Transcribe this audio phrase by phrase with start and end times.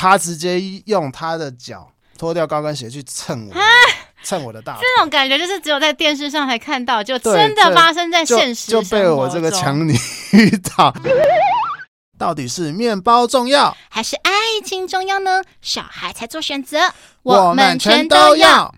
[0.00, 3.54] 他直接用他的脚脱掉高跟鞋去蹭我，
[4.22, 4.80] 蹭我的大腿。
[4.80, 9.92] 这种感觉就是只有在电视上才看到，就真的发生在现实就，就被我这个强尼
[10.32, 10.94] 遇到。
[12.18, 14.32] 到底是面包重要，还是爱
[14.64, 15.42] 情重要呢？
[15.60, 16.78] 小孩才做选择，
[17.22, 18.74] 我们全都要。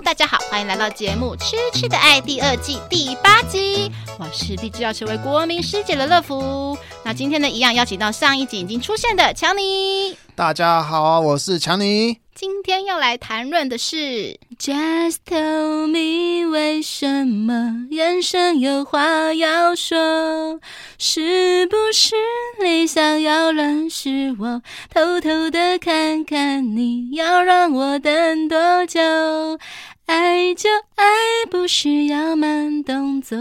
[0.00, 3.90] 大家好，欢迎来到节目《痴痴的爱》第二季第八集。
[4.18, 6.76] 我是立志要成为国民师姐的乐福。
[7.12, 10.16] 那今天呢，一样邀请到上一集已经出现的强尼。
[10.34, 12.16] 大家好，我是强尼。
[12.34, 20.58] 今天要来谈论的是，Just tell me 为什么眼神有话要说？
[20.96, 22.14] 是不是
[22.64, 24.62] 你想要认识我？
[24.88, 28.98] 偷偷的看看你，要让我等多久？
[30.06, 31.04] 爱就爱，
[31.50, 33.36] 不需要慢动作。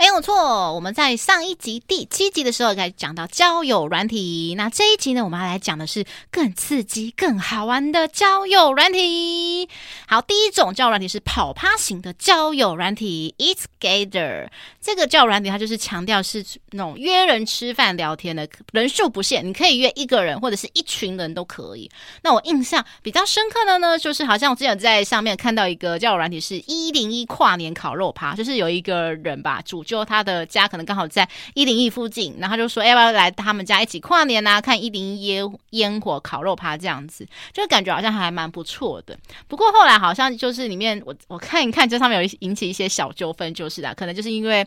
[0.00, 4.54] 没有错，我们在上一集第七集的时候，开始讲到交友软体。
[4.56, 9.68] 那这一集呢，我们要来讲的是更刺激、更好玩的交友软体。
[10.06, 14.48] 好，第一种交友软体是跑趴型的交友软体，Eat Together。
[14.80, 21.90] 这个交友软体它就是强调是那种约人吃饭聊天的，人数不限，你可以约一个人或者是一群人都可以。
[22.22, 29.84] 那我印象比较深刻的呢，就是好像我之前在上面看到一个交友软体是一零一跨年烤肉趴，就是有一个人吧，主。
[29.90, 34.60] 就他的家可能刚好在一零一附近，然后就说要不要来他们家一起跨年啊？
[34.60, 39.18] 看一零一烟烟火烤肉趴这样子，就感觉好像还蛮不错的。
[39.48, 44.64] 不过后来好像就是里面我我看一看，这上面有引起一些小纠纷，就是啦，可能就是因为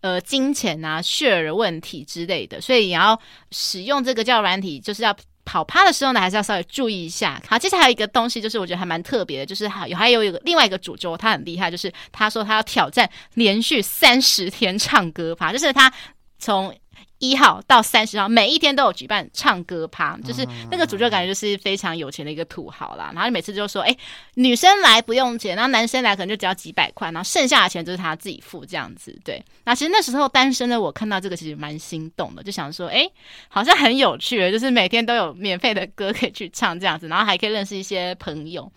[0.00, 3.20] 呃金钱啊、血的问题之类的，所以你要
[3.50, 5.14] 使用这个叫软体，就是要。
[5.44, 7.40] 跑趴的时候呢，还是要稍微注意一下。
[7.48, 15.92] 好，接下来还有一个东西，就是我觉得还蛮特别的，就是还有还有一个另外一个主角，他很厉害，就是他说他要挑战连续三十天唱歌趴，就是他
[16.38, 16.74] 从。
[17.22, 23.12] 一号到三十号，每一天都有举办唱歌趴，就是那个主角感觉就是非常有钱的一个土豪啦。
[23.14, 23.98] 然后每次就说，哎、欸，
[24.34, 29.16] 女生来不用钱，然后男生来可能就只要几百块，然后剩下的钱就是他自己付这样子。
[29.24, 33.12] 对，那其实那时候单身的我看到这个其实蛮心动的，就想说，哎、欸，
[33.48, 38.68] 好像很有趣，就是每天都有免费的歌可以去唱这样子，然后还可以认识一些朋友。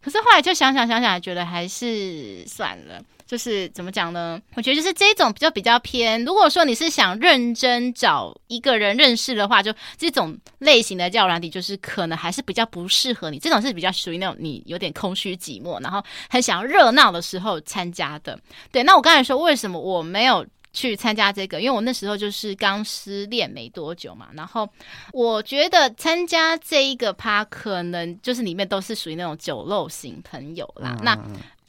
[0.00, 2.98] 可是后来就想想想想，觉得还是算了。
[3.30, 4.42] 就是怎么讲呢？
[4.54, 6.24] 我觉得就是这种比较比较偏。
[6.24, 13.38] 如果说你是想认真找一个人认识的话，就这种类型的交友软体，就是可能还是比较不适合你。
[13.38, 18.36] 这种是比较属于那种你有点空虚寂寞，然后很想要热闹的时候参加的。
[18.72, 21.60] 对，那我刚才说为什么我没有去参加这个？
[21.60, 24.26] 因为我那时候就是刚失恋没多久嘛。
[24.34, 24.68] 然后
[25.12, 30.96] 我觉得参加这一个趴，可能就是里面都是属于那种酒肉型朋友啦。
[31.04, 31.16] 那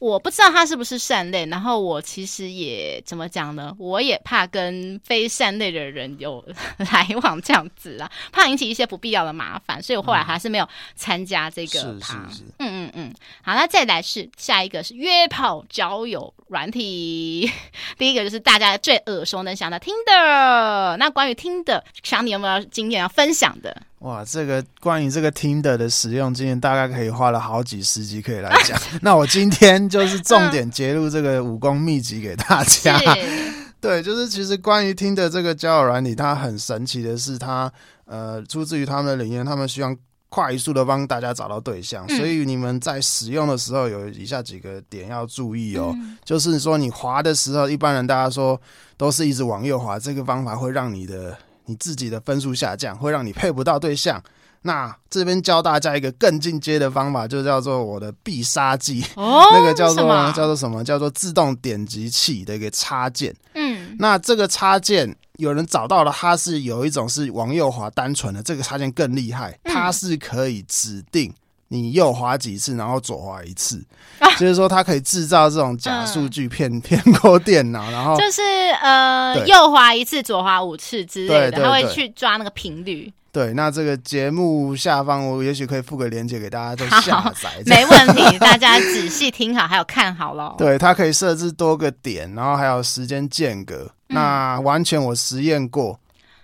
[0.01, 3.71] 我不知道他是不是善类，然后我其实也怎么讲呢？
[3.77, 6.43] 我也怕跟非善类的人有
[6.91, 12.27] 来往这样子啦，怕引起一些不必要的麻烦，所以我后来还是没有参加这个趴。
[12.57, 13.13] 嗯嗯嗯，
[13.43, 17.47] 好，那再来是下一个是约炮交友软体，
[17.99, 20.97] 第一个就是大家最耳熟能详的 Tinder。
[20.97, 23.83] 那关于 Tinder，想你有没有经验要分享的？
[24.01, 28.75] 哇，这个关于这个 Tinder 的使用经验，大概可以花了好几十集可以来讲。
[29.03, 32.99] 那我今天就是 重点揭露这个武功秘籍给大家。
[33.79, 37.73] 对，就是其实关于 Tinder 这个交友软体，它很神奇的是它，它
[38.05, 39.95] 呃出自于他们的理念，他们希望
[40.29, 48.59] 快速的帮大家找到对象，嗯、所以你们在使用的时候有以下几个点要注意哦，嗯、就是说你滑的时候，一般人大家说
[48.97, 51.37] 都是一直往右滑，这个方法会让你的。
[51.71, 54.21] 你自己的分数下降，会让你配不到对象。
[54.63, 59.03] 那这边教大家一个更进阶的方法，就叫做我的必杀技。
[59.15, 60.83] 哦， 那个叫做叫做什么？
[60.83, 63.35] 叫做自动点击器的一个插件。
[63.55, 71.33] 嗯，那这个插件有人找到了，它是有一种是往右滑单纯的，这个插件更厉害，它是可以指定。
[71.71, 73.81] 你右滑几次，然后左滑一次，
[74.19, 78.41] 啊、 就是说它可以制造这种假数据骗 骗过电脑，然后就是
[78.81, 83.11] 呃右滑一次，左滑五次之类的，它会去抓那个频率。
[83.31, 90.53] 对，那这个节目下方我也许可以附个链接给大家都下载，没问题，大家仔细听好，还有看好喽。
[90.59, 95.97] 对，它可以设置多个点，然后还有时间间隔，嗯、那完全我实验过。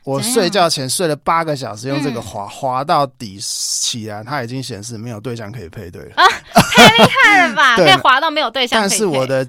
[0.08, 6.24] 我睡觉前睡了八个小时，用这个滑、嗯、滑到底起来，它已经显示没有对象可以配对了啊！
[6.54, 7.76] 太厉害了吧！
[7.78, 9.46] 对可以滑到没有对象，但是我的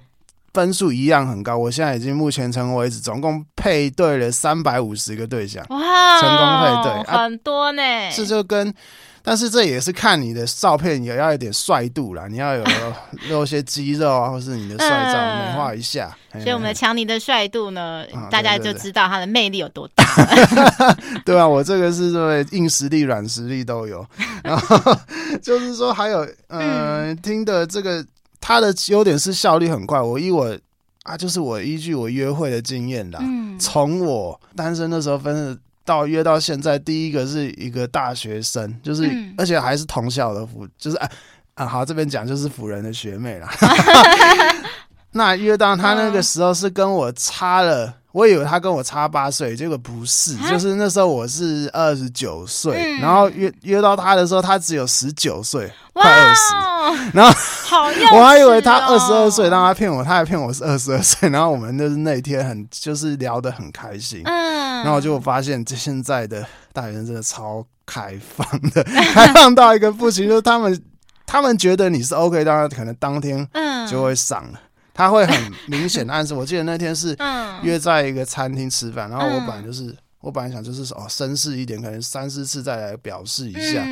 [0.53, 1.57] 分数一样很高。
[1.57, 7.83] 我现在已经目前成为止，总共配对了三百五十个对象，哇，成功配对、啊、很多呢。
[8.13, 8.75] 这就跟
[9.23, 12.65] 但是这也是看你的照片也要有点帅度啦，你要有
[13.31, 16.17] 露一些肌肉啊，或是你的帅照美化一下。
[16.33, 20.05] 所以我们的强尼的帅度呢，大家就知道他的魅力有多大。
[21.25, 24.05] 对啊，我这个是对硬实力、软实力都有。
[24.43, 24.97] 然后
[25.43, 28.05] 就是说还有，嗯，听的这个
[28.41, 30.01] 他的优点是效率很快。
[30.01, 30.57] 我以我
[31.05, 33.21] 啊，就是我依据我约会的经验啦，
[33.59, 35.59] 从我单身的时候分。
[35.89, 41.09] 到约到现在，第一个是一个大学生，就是、嗯、而且还是同校的辅，就是啊
[41.55, 43.49] 啊好，这边讲就是辅仁的学妹啦。
[45.13, 57.33] 那约到他那个时候是跟我差了，我以为他跟我差八岁，结果不是，就是那时候我是二十九岁，然后约约到他的时候，他只有十九岁，快二十，然后
[57.63, 57.85] 好，
[58.17, 68.45] 我还以为他二十二岁，让他骗我，他还骗我是二十二岁， 然后我们就是那天很就是聊得很开心，嗯，然后就发现这现在的大学生真的超开放
[68.75, 68.83] 的，
[69.15, 70.83] 开放到一个不行，就是他们
[71.25, 73.79] 他们觉得你是 OK，当然可能当天嗯。
[73.89, 74.61] 就会上了。
[74.99, 77.17] 他会很明显的暗示，我记得那天是
[77.63, 83.87] 约在一个餐厅吃饭，然后我本来就是，我本来想就是哦，绅士一点，可能三四次再来表示一下，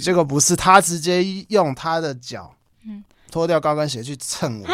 [0.00, 2.54] 结果不是，他直接用他的脚
[3.32, 4.68] 脱掉高跟鞋去蹭我。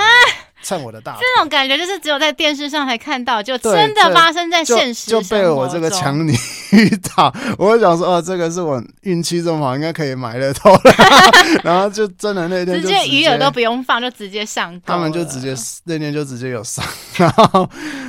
[0.65, 6.35] 蹭我的大，这种感觉就是只有在电视上才看到，就真的发生在现实就，就被我这个强尼
[6.73, 7.33] 遇到。
[7.59, 10.81] 我就想说，哦，这个是我运气这么好，应该可以买得到了。
[11.63, 14.81] 然后就真的那天就直接鱼饵都不用放，就直接上。
[14.87, 16.85] 他们就直接那天就直接有上。
[17.17, 17.69] 然后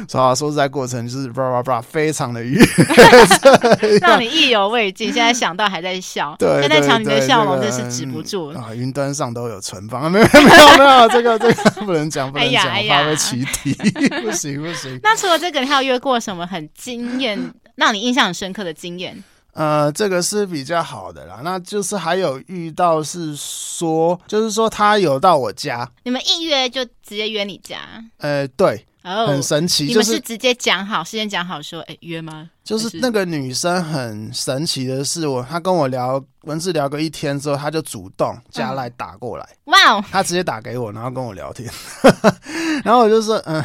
[0.09, 2.65] 说说实在，过程就是叭叭叭，非常的愉悦，
[4.01, 5.11] 让你意犹未尽。
[5.11, 6.35] 现在想到还在笑。
[6.39, 8.61] 对，现在强尼的笑容真是止不住了。
[8.61, 12.44] 啊，云端上都有存放啊，没有没有没有，这个这个不能讲，不能。
[12.45, 13.03] 哎呀哎呀，
[14.23, 14.99] 不行不行。
[15.03, 17.39] 那除了这个，你还有约过什么很惊艳、
[17.75, 19.23] 让你印象很深刻的经验？
[19.53, 21.39] 呃，这个是比较好的啦。
[21.43, 27.79] 那就是还有遇到是说，就是说他有到我家，你们一约就直接约你家？
[28.17, 28.85] 呃，对。
[29.07, 32.49] Oh, 很神奇，你们是直接讲好，事先讲好说，哎、欸，约吗？
[32.63, 41.71] 就是那个女生很神奇的是我，我她跟我聊文字聊个一天之后，她就主动加来打过来，哇哦、嗯，她直接打给我，然后跟我聊天，
[42.83, 43.63] 然后我就说，嗯。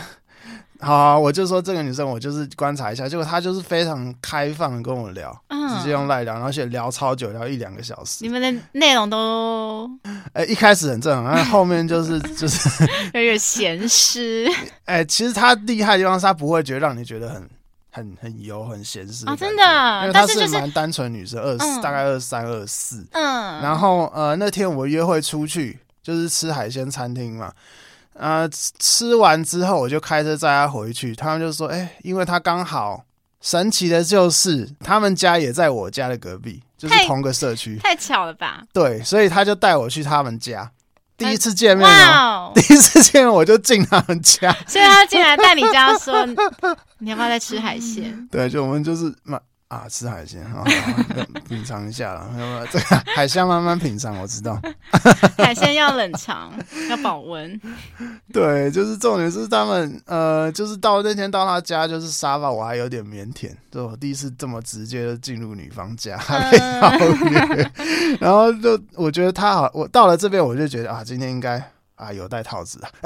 [0.82, 8.19] 好，好，我就说这个女生，我就是观察一下，结果她就是非常开放的跟我聊，嗯、直接用赖聊，然后且聊超久，聊一两个小时。
[8.22, 9.90] 你们的内容都，
[10.32, 12.84] 哎、欸，一开始很正常，然后后面就是 就是
[13.14, 14.49] 有点闲湿。
[14.87, 17.49] 哎、欸，其实他厉害的地方是他不会觉得让你觉得很
[17.90, 19.62] 很很油很闲湿啊，真的，
[20.02, 27.52] 因为她是蛮单纯女生，二十、就是、大概二三二四，嗯，然后呃那天我约会出去就是吃海鲜餐厅嘛。
[28.12, 28.46] 呃，
[28.78, 33.02] 吃完之后我就开车载他回去，他们就说：“哎、欸，因为他刚好
[33.40, 40.70] 神奇的就是他们家也在我家的隔壁，就是同个社区，太巧了吧？”对，所以他就带我去他们家，
[41.16, 46.26] 第一次见面哦，第一次见面我就进他们家，所以他进来带你家说
[46.98, 49.40] ：“你要不要再吃海鲜？” 对，就我们就是嘛。
[49.70, 50.64] 啊，吃海鲜啊，
[51.49, 52.28] 品尝一下了。
[52.72, 54.61] 这 个海鲜慢慢品尝，我知道。
[55.38, 56.52] 海鲜要冷藏，
[56.90, 57.58] 要保温。
[58.32, 67.70] 对，就是重点是他们呃，就是到那天到他家，就是沙发我还有点腼腆，就我第一次这么直接的进入女方家，还被邀约。
[68.19, 71.62] 然后就我觉得他好，我到了这边我就觉得啊，今天应该。
[72.00, 72.88] 啊，有带套子啊，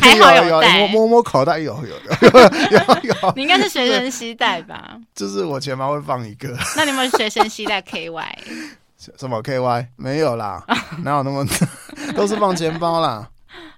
[0.00, 2.38] 还好有有，摸摸摸口袋有有有有
[2.70, 3.32] 有有。
[3.36, 4.96] 你应该是随身携带吧？
[5.14, 6.56] 就是我钱包会放一个。
[6.76, 8.24] 那你们随身携带 KY？
[9.16, 9.86] 什么 KY？
[9.96, 10.64] 没有啦，
[11.02, 12.12] 哪有那么多？
[12.14, 13.28] 都是放钱包啦。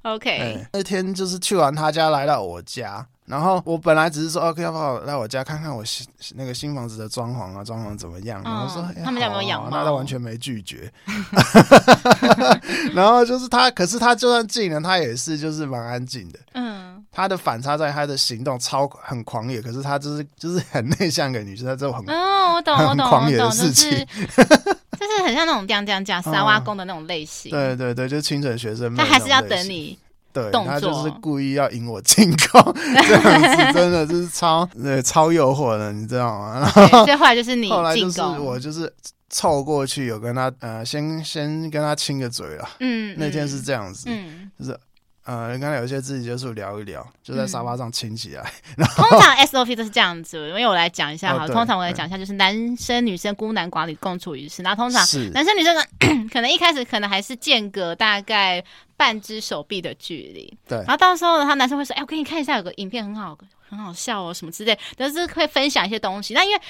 [0.02, 3.06] OK，那天就是去完他家，来到我家。
[3.30, 8.42] 然后我本来只是说，OK，要不要来我家看看我新那个新房子的装潢啊，装潢怎么样？
[8.42, 9.70] 然后说、欸、他们家有没有养猫？
[9.70, 10.92] 那他完全没拒绝。
[12.92, 16.40] 然后就是他，可是他就算进了，他也是就是蛮安静的。
[16.54, 23.90] 嗯，他的反差在他的行动超很狂野，可是他就是就是很内向的女生，他就很哦，我懂我懂狂野的事情，
[24.26, 27.52] 就是很像那种这样这样这样撒挖工的那种类型。
[27.52, 29.96] 对对对，就清纯学生，他还是要等你。
[30.32, 36.54] 对，他就是故意要引我进攻，这样子真的就是超对 超诱惑的，你知道吗？
[36.60, 38.92] 然后最后来就是你进攻，后来就是我就是
[39.28, 42.68] 凑过去，有跟他呃先先跟他亲个嘴了。
[42.80, 44.78] 嗯，那天是这样子，嗯，就是。
[45.30, 48.42] 呃，刚才有一些肢体接触聊一聊，就在沙发上亲起来。
[48.76, 51.44] 嗯、通常 SOP 都是这样子，因为我来讲一下哈。
[51.44, 54.60] 哦、通常我来讲一下，就是男生女生孤男寡女共处一室。
[54.62, 55.00] 那通常
[55.32, 55.76] 男生女生
[56.32, 58.60] 可能一开始可能还是间隔大概
[58.96, 60.52] 半只手臂的距离。
[60.66, 60.78] 对。
[60.78, 66.34] 然后到时候呢，他男生会说：“哎、欸，我给你看一下，有个影片很好，很好笑哦，什么之类。”就是会分享一些东西。
[66.34, 66.60] 那因为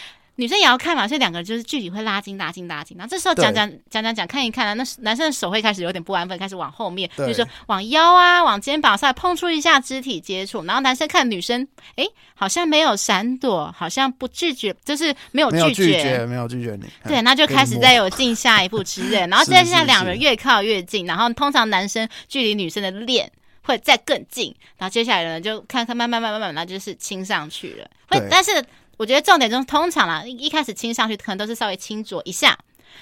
[0.41, 2.97] 女生也要看嘛，所以两个人就是距离会拉近、拉近、拉近。
[2.97, 10.65] 然后这时候讲讲讲讲讲，看一看啊，那男生的手会开始有点不安分，开始往后面，就是说往腰啊、往肩膀上碰触一下肢体接触。
[10.65, 16.89] 然后男生看女生，哎，好像没有闪躲，好像不拒绝，就是没有拒绝，拒绝没有拒绝你。
[17.07, 19.19] 对，那就开始再有进下一步之类。
[19.27, 23.31] 然后 接下来两人越靠越近，然后通常男生距离女生的脸
[23.61, 27.87] 会再更近，然后接下来呢就看看慢慢慢慢慢慢，那就是亲上去了。
[28.09, 28.65] 会，但是。
[29.01, 32.55] 我觉得重点中通常啦，一开始亲上去可能都是稍微轻啄一下，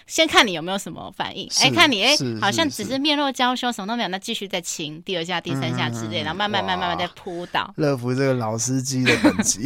[0.07, 1.51] 先看你有没有什么反应。
[1.61, 7.75] 哎，看你哎，好像只是面若娇羞，什么都没有，那继续再亲第二下、第三下之类，然后慢慢、慢慢、慢慢再扑倒。
[7.79, 9.65] 乐福这个老司机的等级，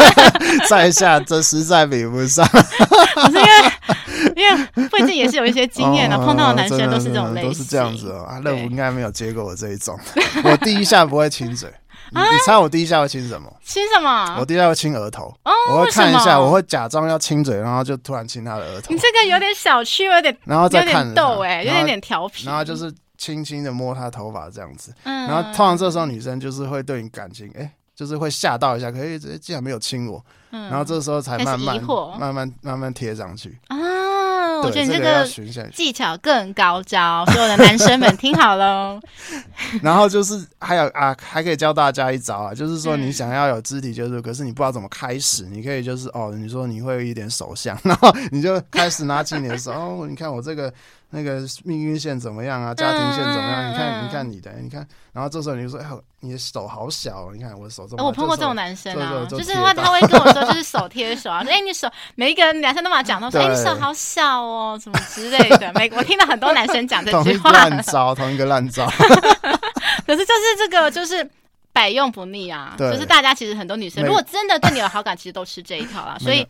[0.68, 2.46] 在下这实在比不上。
[3.16, 3.48] 我是因为
[4.36, 8.24] 因为毕竟也是有一些经验的，碰到的男生都是这种类型，都是这样子哦。
[8.24, 9.98] 啊，乐福应该没有接过我这一种，
[10.44, 11.72] 我第一下不会亲嘴。
[12.20, 13.50] 你猜我第一下会亲什么？
[13.64, 14.36] 亲什么？
[14.38, 15.34] 我第一下会亲额头。
[15.44, 18.92] 哦，我会看一下，我会假装要亲嘴，然后就突然亲他的额头。
[18.92, 22.46] 你这个有点小趣，有点，然后再看逗哎，有点点调皮。
[22.46, 24.92] 然后就是轻轻的摸他头发这样子。
[25.04, 25.26] 嗯。
[25.26, 30.22] 然后通常这时候女生就是会对你感情，哎，就是会吓到一下，可是竟然没有亲我。
[30.50, 30.68] 嗯。
[30.68, 31.82] 然后这时候才慢慢
[32.18, 33.58] 慢慢慢慢贴上去。
[33.68, 33.76] 啊。
[34.62, 35.26] 我觉得你这个
[35.70, 39.00] 技巧更高招，所有的男生们听好喽。
[39.82, 50.72] 然后就是还有啊，还可以教大家一招啊，就是说你想要有肢体接触，可是你不知道怎么开始，你可以就是哦，你说你会有一点手相， 然后你就开始拿起你的手，哦，你看我这个。
[51.14, 52.74] 那个命运线怎么样啊？
[52.74, 53.62] 家庭线怎么样？
[53.62, 55.86] 嗯、你看，你看你的，你看，然后这时候你就说：“哎，
[56.20, 68.86] 你的手好小，你看我的手这么……”我碰过这种男生啊，就是他他会跟我说，就是手贴手啊，哎，你手每一个男生都嘛讲都说：“哎，你手好小哦，什么之类的。”每我听到很多男生讲这句话，烂招，同一个烂招。
[70.06, 71.30] 可是就是这个，就是。
[71.72, 72.74] 百用不腻啊！
[72.78, 76.16] 就是大家其实很多女生，如果真的对你有好感，其实都吃这一套啦。
[76.20, 76.46] 所以，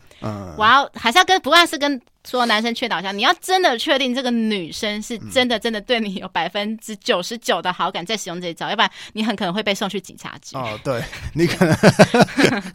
[0.57, 10.57] 我要还是要跟不管是跟所有男生劝导一下，你要真的确定这个女生是真的真的对你有百分之九十九的好感，再使用这一招，要不然你很可能会被送去警察局。
[10.57, 11.02] 哦，对，
[11.35, 11.75] 你可能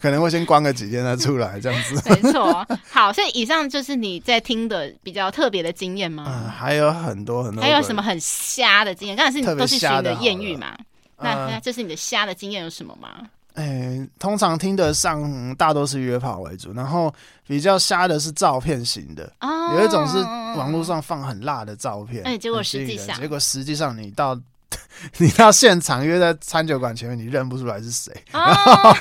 [0.00, 2.02] 可能会先关个几天再出来，这样子。
[2.08, 2.66] 没错。
[2.90, 6.24] 好，所以以上就是你在听的比较特别的经验吗？
[6.26, 7.62] 嗯，还有很多很多。
[7.62, 9.14] 还有什么很瞎的经验？
[9.16, 10.74] 刚才是你都是学的艳遇嘛？
[11.20, 13.28] 那那这是你的瞎的经验有什么吗？
[13.54, 17.12] 哎、欸，通常听得上大多是约炮为主，然后
[17.44, 19.32] 比较瞎的是照片型的。
[19.40, 20.18] 哦，有一种是
[20.56, 24.40] 网络上放很辣的照片，哎、欸，结果实际上，结果实际上你到
[25.18, 28.12] 你到现场约在餐酒馆前面，你认不出来是谁。
[28.32, 28.94] 哦、然后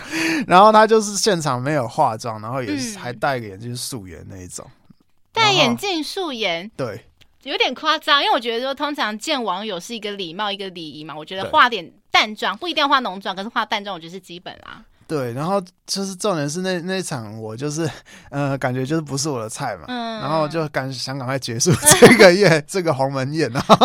[0.47, 4.65] 然后他就是现场没有化妆，然后也是还戴个眼镜素颜那一种，
[5.31, 7.03] 戴眼镜素颜，对。
[7.43, 11.15] 有点夸张，因为我觉得说，通常见网友是一个礼貌，一个礼仪嘛。
[11.15, 14.83] 我觉得化点淡妆不一定要化浓妆，可是化淡妆我觉得是基本啦。
[15.05, 17.87] 对，然后就是重点是那那场我就是
[18.31, 23.75] 呃，感觉就是不是我的菜嘛，嗯、然后就赶想赶快结束这个夜 这个鸿门宴，然后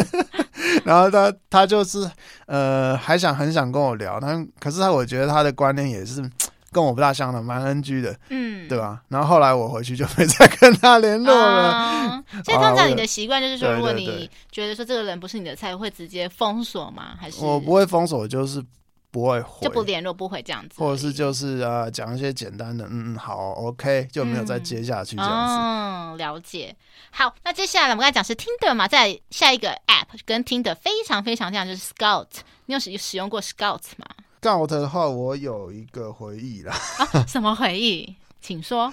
[0.84, 2.10] 然后他他就是
[2.46, 6.28] 呃还想很想跟我聊，但可是他我觉得他的观念也是。
[6.72, 9.02] 跟我不大相的，蛮 NG 的，嗯，对吧？
[9.08, 11.70] 然后后来我回去就没再跟他联络了。
[11.70, 17.16] 啊、所以通常你的习惯就是说，如果你觉得说这个人不是你的菜，会直接封锁吗？
[17.20, 18.64] 还是我不会封锁，就是
[19.10, 25.54] 不会回，就不联络，不回这样子，或者是就是啊讲一些简单的，嗯嗯，好，OK，就没有再接下去这样子。
[25.54, 26.74] 嗯，了解。
[27.10, 32.28] 好，那接下来我们刚才讲是 Tinder 嘛，在下一个 App 跟 Tinder 非常非常像，就是 Scout。
[32.66, 34.06] 你有使使用过 Scout 吗
[34.40, 36.72] ？Scout 的话，我有一个回忆啦。
[36.98, 38.14] 啊，什么回忆？
[38.40, 38.92] 请说。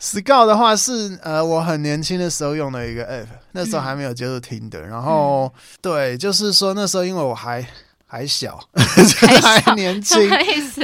[0.00, 7.66] Scout 的话是呃，我很年轻的时候用的一个 app，那时候还没有接触 Tinder，然后、嗯、对，就是说那时候因为我还
[8.06, 8.58] 还小，
[9.30, 10.28] 还，还年轻，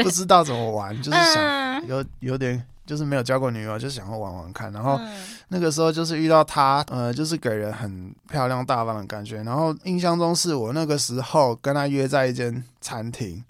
[0.03, 2.65] 不知道怎么玩，就是想有有点。
[2.87, 4.71] 就是没有交过女友，就想要玩玩看。
[4.71, 5.01] 然后
[5.49, 9.43] 那个时候就是遇到他，呃，就是给人很漂亮大方的感觉。
[9.43, 13.43] 然后印象中是我那个时候跟他约在一间餐厅，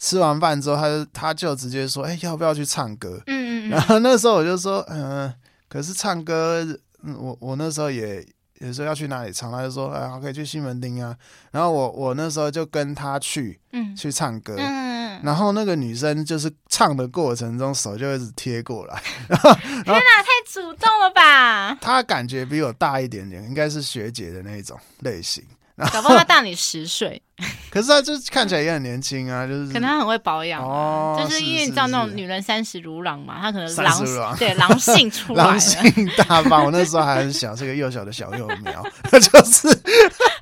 [0.00, 3.70] 吃完饭之后，他就他就直接说：“哎，要不要去唱歌？”嗯嗯。
[3.70, 5.34] 然后那时候我就说：“嗯、呃，
[5.68, 6.66] 可是唱歌，
[7.02, 8.26] 嗯，我我那时候也
[8.60, 11.14] 也说要去哪里唱，他就说：哎，可以去西门町啊。”
[11.52, 14.56] 然后我我那时候就跟他去，嗯，去唱歌。
[14.58, 14.90] 嗯
[15.22, 21.74] 然后那个女生就是唱的过程中手就一直贴过来， 然后天哪，太主动了吧？
[21.74, 25.44] 她感觉比我大一点点，应该是学姐的那种类型。
[25.92, 27.20] 搞不好他大你十岁，
[27.70, 34.04] 可是他就看起来也很年轻啊，就是可能他很会保养，哦，就是因为你知道那种女人三十如狼嘛，他可能狼
[34.38, 35.82] 对狼性出来，狼性
[36.16, 36.62] 大发。
[36.62, 39.68] 我那时候还很小，是个幼小的小幼苗，他就是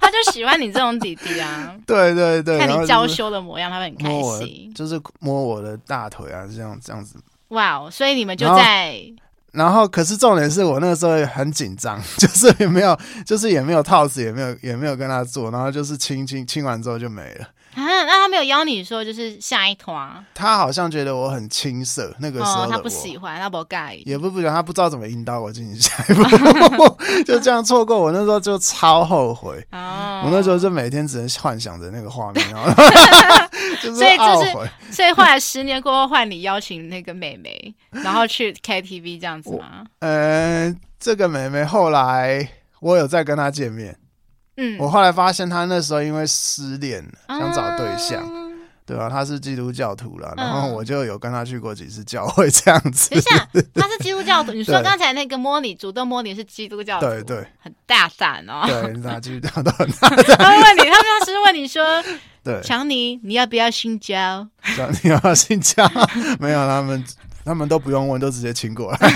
[0.01, 7.17] 他就喜欢你这种弟弟啊，对对对，看你娇羞的模样，他会很开心，就是摸我的大腿啊，这样这样子
[7.49, 7.91] 哇哦！
[7.91, 9.01] 所以你们就在。
[9.53, 17.47] 然后，可是重点是我那个时候也很紧张， 就是也没有，就是也没有套子，也没有，也没有跟他做，然后就是亲亲亲完之后就没了。
[17.75, 20.25] 啊，那他没有邀你说就是下一团？
[20.35, 26.15] 他好像觉得我很青涩，那个时候、哦、他不喜欢，他不盖，也不不讲，他不知道怎么引导我进行下一
[26.77, 27.99] 步， 就这样错过。
[27.99, 32.71] 我那时候就超后悔，哦、我那时候就每天只能幻想着那个画面，然后
[33.83, 34.07] 就是懊悔。
[34.07, 39.85] 所以就是，所以后来十年过后换你邀请那个妹妹，然后去 KTV 这样子吗？
[40.01, 42.49] 呃，这个妹妹后来
[42.81, 43.97] 我有再跟她见面。
[44.61, 48.51] 嗯，我后来发现他那时候因为失恋，想找对象，啊、
[48.85, 49.09] 对吧、啊？
[49.09, 53.11] 他是基督教徒了，嗯、然后我就有跟他去过几次教会这样子。
[53.11, 54.51] 等一下，他是基督教徒？
[54.51, 57.07] 你说刚才那个摸你主动摸你是基督教徒？
[57.07, 58.65] 对对，很大胆哦。
[58.67, 60.25] 对，那基督教都很大胆。
[60.37, 61.85] 他问你，他们是问你说，
[62.43, 64.45] 对，强尼，你要不要信教？
[64.75, 65.89] 强尼要不要信教？
[66.41, 67.05] 没有，他们
[67.45, 68.99] 他们都不用问，都直接亲过来。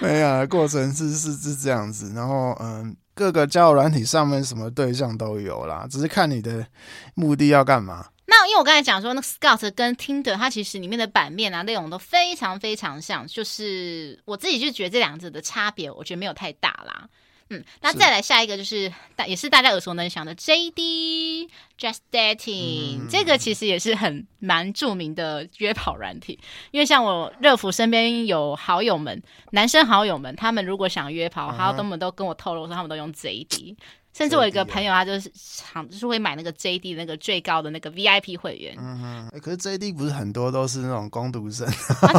[0.00, 2.94] 没有，过程是是是这样子，然后嗯。
[3.20, 6.66] 各个交友软体上面什么对象都有啦，只是看你的
[7.14, 8.06] 目的要干嘛。
[8.24, 17.06] 那因为我刚才讲说，那 Scout 跟 Tinder 它其实里面的版面啊内容都非常非常像，就是我自己就觉得这两者的差别，我觉得没有太大啦。
[17.52, 26.38] 嗯，那再来下一个就是大也是大家耳熟能详的 JD Just Dating，、嗯、这个其实也是很蛮著名的约跑软体。
[26.70, 33.76] 因为像我热芙身边有好友们，男生好友们，他们如果想约跑，他们都跟我透露说，他们都用 JD。
[34.12, 38.74] 甚至我有一个朋友，他就是常就是会买那个 JD 那个最高的那个 VIP 会员。
[38.78, 41.66] 嗯哼，欸、可是 JD 不是很多都是那种工读生？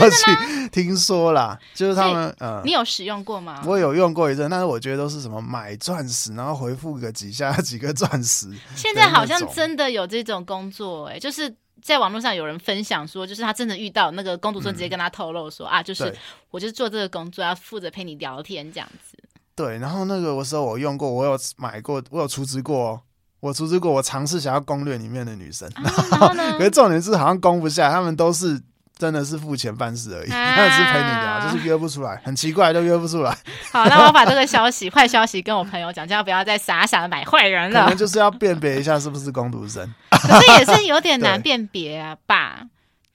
[0.72, 3.62] 听说啦，就是他们呃，你有使用过吗？
[3.66, 8.48] 我有用过一阵，但是我觉得都是什么买钻石，然后回复个几下 几个钻石。
[8.76, 16.16] 现在好像真的有这种工作、欸，哎，就是在网络上有人分享说，就是他真的遇到那个工读生，直接跟他透露说、嗯、啊，就是
[16.52, 19.18] 我就是做这个工作，要负责陪你聊天这样子。
[19.56, 23.02] 对，然后那个我时候我用过，我有买过，我有出资过、哦，
[23.40, 26.30] 我出资过，我尝试想要攻略里面的女生，啊、 然后？
[26.58, 28.60] 可是重点是好像攻不下，他们都是
[28.98, 33.38] 真的是付钱办事而已， 那只、啊、是陪你聊，就是约不出来，很奇怪，都约不出来。
[33.72, 37.84] 好，那我把这个消息坏消息跟我朋友讲，这样不要再傻傻的买坏人了。
[37.84, 42.62] 可能就是要辨别一下是不是攻读生，可是也是有点难辨别啊吧？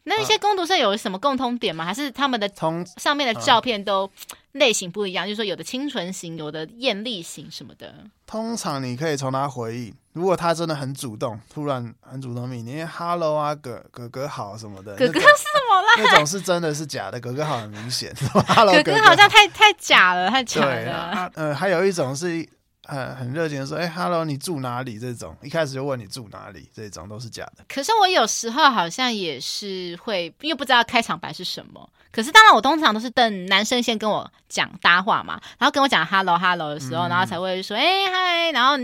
[0.09, 1.85] 那一些攻读生有什么共通点吗？
[1.85, 4.11] 还是他们的从上面的照片都？
[4.59, 7.95] 类型不一样，就是说有的清纯型，有的艳丽型什么的。
[8.27, 15.89] 通常你可以从他回应，如果他真的很主动，突然很主动，你 “hello 啊，哥哥哥好”什么的，哥哥是什么啦？
[15.99, 18.15] 那种是真的是假的，哥哥好很明显。
[18.49, 20.75] Hello，哥哥好像太太假了，太假了。
[20.75, 22.49] 对啊，呃，还有一种是。
[22.87, 24.99] 很很热情的说，哎、欸、，Hello，你住哪里？
[24.99, 27.65] 这种一开始就问你住哪里，这种都是假的。
[27.69, 31.89] 可是我有时候好像也是会，因为不知道开场白是什么。
[32.13, 38.75] 可是当然，我通常都是等男生先跟我讲搭话嘛，然后跟我讲 Hello，Hello 的时候，嗯、然后才会说，哎、欸，嗨，然后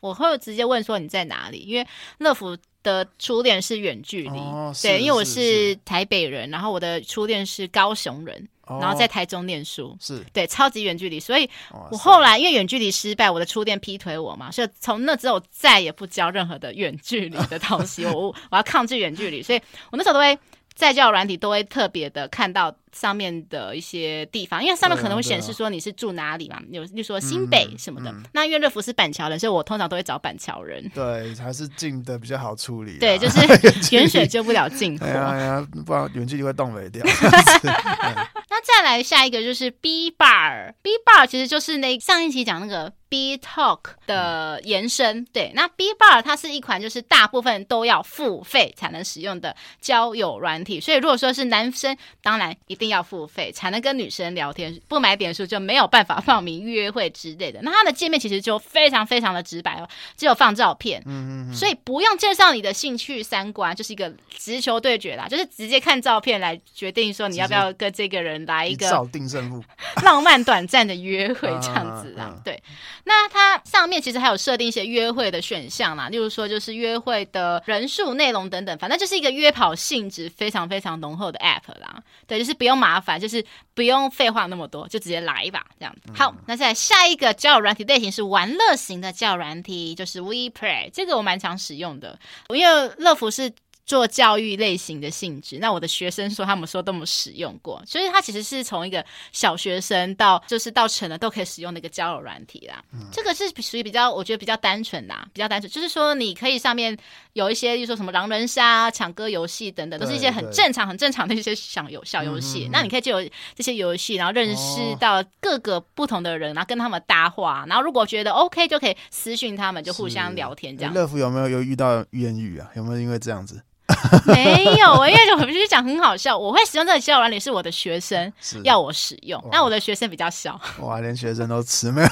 [0.00, 1.58] 我会直接问说你在哪里？
[1.60, 1.86] 因为
[2.18, 8.46] 乐福的初恋是远距离，哦、对，因为我是台北人，然后我的初恋是高雄人。
[8.66, 10.24] 然后在台中念书，哦、是。
[10.32, 11.48] 对超级远距离，所以
[11.90, 20.38] 我后来因为远距离失败，我的初恋劈腿我嘛，所以从那之后我再也不教任何的远距离的东西，我我要抗拒远距离，所以我那时候都会
[20.74, 22.74] 在教软体都会特别的看到。
[22.94, 28.10] 上面的一些地方，因为上面可能会显示说你是住哪里嘛，有就说新北什么的。
[28.12, 30.88] 嗯嗯、那因为乐福是板桥人，所以我通常都会找板桥人。
[30.94, 32.98] 对，还是近的比较好处理。
[32.98, 33.40] 对，就是
[33.92, 35.04] 远水救不了近火。
[35.04, 37.04] 哎呀，呀，不然远距离会冻未条。
[38.48, 45.18] 那再来下一个就是 B Bar，B Bar 其实就是那上一期讲那个 B Talk 的延伸。
[45.18, 52.83] 嗯、对，那 B Bar 它是一款就是大部分都要付费才能使用的交友软体，所以如果说是男生，当然一定。
[52.84, 57.58] 一定要付费才能跟女生聊天，不买点数就没有办法报名约会之类的。
[57.62, 69.64] 那它的界面其实就非常非常的直白哦，只有放照片，嗯嗯，所以不用介绍你的兴趣三观，就是一个直球对决啦，就是直接看照片来决定说你要不要跟这个人来一个一定胜负，
[70.02, 72.36] 浪漫短暂的约会这样子啊。
[72.44, 72.62] 对，
[73.04, 82.02] 那它上面其实还有设定一些约会的选项啦，例如说就是约会的人数、内容等等，反正就是一个约跑性质非常非常浓厚的 app 啦。
[82.26, 82.73] 对，就是不用。
[82.74, 85.94] 麻烦就是不用废话那么多，就直接来吧，这样。
[86.14, 92.18] 好，那再来下一个教软体类型是玩乐型的教软体，就是 WePlay，这个我蛮常使用的。
[92.48, 93.52] 因为乐福是
[93.86, 95.58] 做教育类型的性质。
[95.58, 102.82] 那我的学生说他们说都没有使用过，所以它其实是从一个小学生到就是到成人都可以使用的一个交友软体啦。
[102.92, 106.96] 嗯、这个是属于比较我觉得比较单纯的，比较单纯，就是说你可以上面
[107.34, 112.64] 有一些，就是说什么狼人杀、抢歌游戏等等，都是一些很正常、很正常的一些小游小游戏。
[112.64, 120.94] 嗯嗯嗯，那你可以就有这些游戏，然后认识到各个不同的人，然后跟他们搭话，然后如果觉得 OK 就可以私讯他们，就互相聊天这样。
[120.94, 122.70] 乐福有没有有遇到艳遇啊？
[122.74, 123.62] 有没有因为这样子？
[124.26, 126.36] 没有，我因为我必须讲很好笑。
[126.36, 130.60] 我会使用这个交友软体是我的学生要我使用，那我的学生比较小。
[130.80, 132.08] 哇，连学生都 吃没有？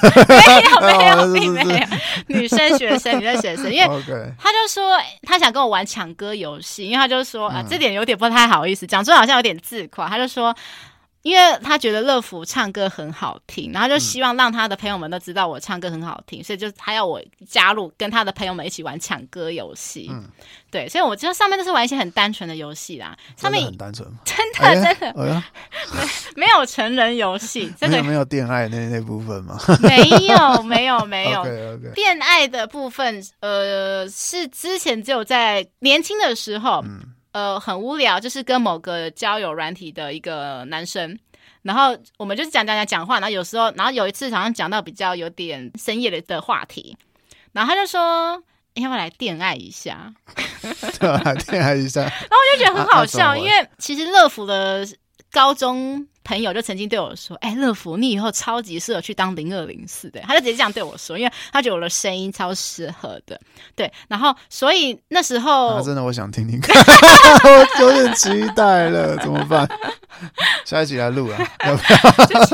[0.81, 1.87] 没有没有 并没有。
[2.27, 3.87] 女生学生，女生学生，因为
[4.37, 10.07] 他就说他想跟我玩抢歌游戏，因为他就说啊，这点有点不太好意思，讲出来好像有点自夸。
[10.07, 10.55] 他就说。
[11.23, 20.09] 因为他觉得乐福唱歌很好听，然后就希望让他的朋友们都知道我唱歌很好听，嗯、所以就他要我加入，跟他的朋友们一起玩抢歌游戏。
[20.11, 20.25] 嗯，
[20.69, 23.17] 对，所以我觉得上面都是玩一些很单纯的游戏啦。
[23.37, 25.43] 上面很单纯， 真的真的，
[26.35, 29.57] 没没有成人游戏， 真的没有恋爱那那部分吗？
[29.81, 31.41] 没有没有没有，
[31.95, 36.83] 恋爱的部分，呃，是之前只有在年轻的时候。
[36.83, 41.19] 嗯呃，很无聊，就是跟某个交友软体的一个男生，
[41.63, 46.97] 然后我们就是讲讲讲讲话，然后有时候，然后有一次好像讲到比较有点深夜的的话题，
[47.51, 48.41] 然后他就说，
[48.75, 50.13] 要不要来恋爱一下？
[50.99, 52.01] 对啊，恋爱一下。
[52.01, 54.87] 然后我就觉得很好笑，啊啊、因为其实乐福的
[55.31, 56.07] 高中。
[56.23, 63.39] 朋友就曾经对我说：“哎、欸，乐福，你以后超级适合去当零二零四的。”他就直接这样对我说，因为他觉得我的声音超适合的。
[63.75, 66.75] 对，然后所以那时候，啊、真的我想听听看，
[67.79, 69.67] 我有点期待了，怎么办？
[70.65, 71.83] 下一集来录啊，要不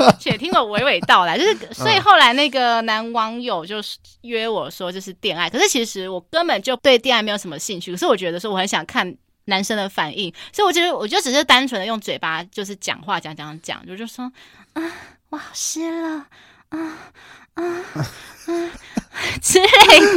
[0.02, 0.12] 要？
[0.18, 5.48] 且听我娓娓道来，就是所以后来那个男网友就是约我说，就是恋爱。
[5.48, 9.14] 可是其实我根本就对恋爱没有什么兴趣，可是我觉得说我很想看。
[9.50, 14.24] 男生的反应，所以我觉得，我就只是单纯的用嘴巴，就是讲话，讲讲讲，就就说，
[14.72, 14.82] 啊，
[15.28, 16.24] 我好湿了，
[16.70, 16.78] 啊
[17.54, 18.06] 啊啊
[19.42, 19.66] 之类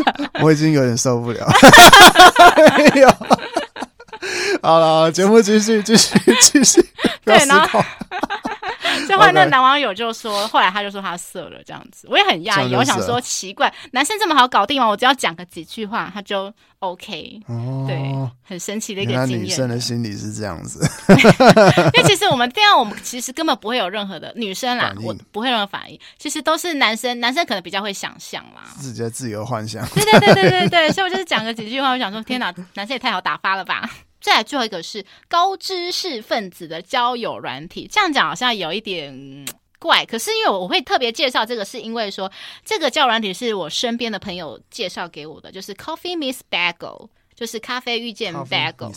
[0.03, 0.31] 的。
[0.41, 1.45] 我已经有点受不了。
[2.93, 3.09] 没有。
[4.63, 6.81] 好了，节目继续，继续，继续。
[7.25, 7.83] 对，然后。
[9.13, 14.87] 就后来那男网友就说，后来他就说他色了这样子，我也很讶异，我想说奇怪，男生这么好搞定吗？
[14.87, 18.11] 我只要讲个几句话，他就 OK，哦对，
[18.43, 19.43] 很神奇的一个经验。
[19.45, 20.79] 女生的心理是这样子，
[21.93, 29.87] 因为其实我们这样，我们其实根本不会有任何的女生啦，我不会有任何反应，其实都是男生，男生可能比较会想象啦，自己的自由幻想。
[29.89, 33.89] 对对对对对对，所以我就是讲个几句话，我想说，天哪，男生也太好打发了吧。
[34.23, 39.45] 再来最后一个是高知识分子的交友软体，这样讲好像有一点
[39.79, 42.31] 怪，可是因为我会特别介绍这个，是因为说
[42.63, 48.93] 这个交友软体是我身边的朋友介绍给我的，就是 Coffee Miss Bagel，就是咖啡遇见 Bagel。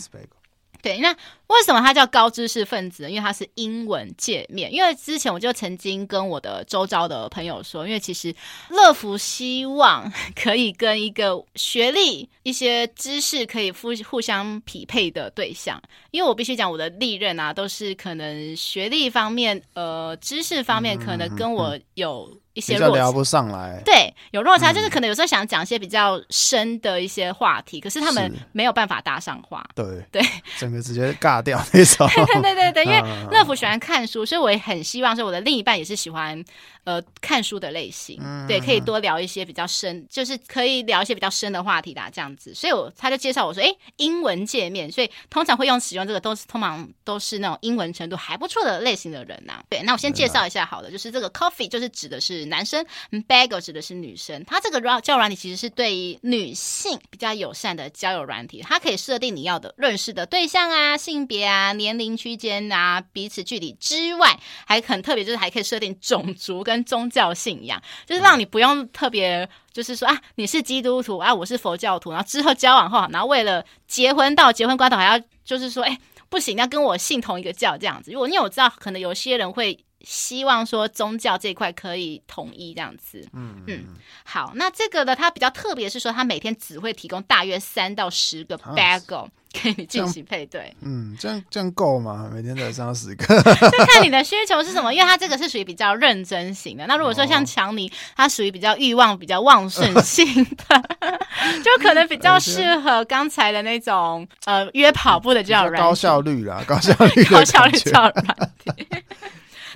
[0.87, 1.11] 对，那
[1.47, 3.09] 为什么它叫高知识分子呢？
[3.09, 4.73] 因为它是英文界面。
[4.73, 8.33] 因为之前我就曾经跟我的周遭的朋友说，因为其实
[8.69, 15.81] 乐福希望可以跟一个学历、一些知识可以互互相匹配的对象。
[16.11, 22.31] 因为我必须讲，我的历任啊，都是可能学历方面、呃，知识方面，可能跟我有。
[22.57, 29.85] 一些落聊不上来，对，有落差，嗯、就是可能有时候想讲一些比较深的一些话题，可是他们没有办法搭上话，对。
[30.11, 30.21] 对，
[30.57, 32.07] 整个直接尬掉那种。
[32.25, 36.43] 对对对对，因为乐福喜欢看书，所以我也很希望说我的另一半也是喜欢
[36.87, 42.53] 呃看书的类型，嗯、对，可以多聊一些比较深，就是可以聊一些比较深的话题的这样子。
[42.53, 49.63] 所以我他就介绍我说，哎，英文界面，所以通常会用使用这个都是通常都是那种英文程度还不错的类型的人呐、啊。
[49.69, 52.47] 对，那我先介绍一下好了，就是这个 coffee 就是指的是。
[52.47, 52.85] 男生
[53.27, 54.41] ，bagel 指的是女生。
[54.45, 75.97] 它这个交友软体其实是对于女性比较友善的交友软体，它可以设定你要的认识的对象啊、性别啊、年龄区间啊、彼此距离之外，还很特别，就是还可以设定种族跟宗教信仰，就是让你不用特别，就是说啊，你是基督徒啊，我是佛教徒，然后之后交往后，然后为了结婚到结婚关头还要就是说，哎，
[76.29, 78.11] 不行，要跟我信同一个教这样子。
[78.11, 79.77] 如果因为我知道，可能有些人会。
[80.01, 83.83] 希望说宗教这一块可以统一这样子，嗯嗯，
[84.23, 89.27] 好，那这个呢，它比较特别是说，它每天只会提供大约三到十个 bagel
[89.61, 92.29] 给你进行配对，嗯，这样这样够吗？
[92.33, 96.85] 每天才三十个，就 看你的需求是什么，因为他这个是属于比较认真型的。
[96.87, 100.83] 那如果说像强尼，他属于比较欲望比较旺盛型的，
[101.63, 108.87] 就可能比较适合刚才的那种呃约跑步的这种高效率啦，高效率，高效率这种软体。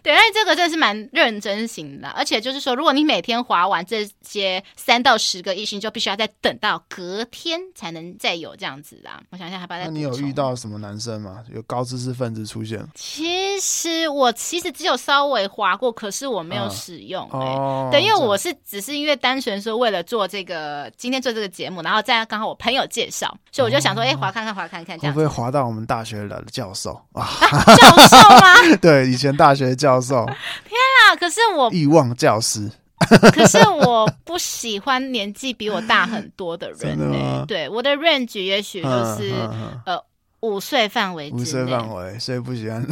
[0.03, 9.09] 对，但是这个真的是蛮认真型的，而且就是说，如果你每天划完这些三到十个异性，就必须要再等到隔天才能再有这样子的。
[9.29, 9.85] 我想想，还把它。
[9.85, 11.43] 那你有遇到什么男生吗？
[11.53, 12.85] 有高知识分子出现？
[12.95, 17.37] 其实我其实只有稍微划过，可是我没有使用、欸。
[17.37, 27.27] 哦，对，因为我是只是因为单纯说为了做这个今天做这个节目，然后再刚好我朋友介绍，所以我就想说，哎、欸，滑看看，划看看，这样会不会划到我们大学的教授啊？
[27.75, 28.75] 教授吗？
[28.81, 30.25] 对，以前大学教授。
[30.25, 30.77] 天
[31.09, 31.15] 啊！
[31.19, 32.71] 可是我欲望教师，
[33.33, 37.45] 可是我不喜欢年纪比我大很多的人呢、欸。
[37.45, 39.33] 对，我的 range 也许就是
[39.85, 39.99] 呃
[40.41, 42.85] 五岁范围，五岁范围，所以不喜欢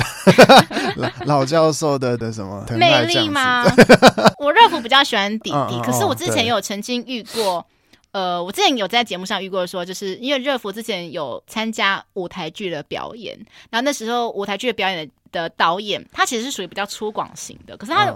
[0.97, 3.63] 老老教授的的什么魅力吗？
[4.39, 7.65] 我热芙比较喜欢弟弟，可是我之前有曾经遇过。
[8.19, 13.33] 呃，我之前有在节目上遇过说，就是因为热芙之前有参加舞台剧的表演，
[13.69, 18.13] 然后那时候舞台剧的表演的的导演，他其实是属于比较粗犷型的，可是他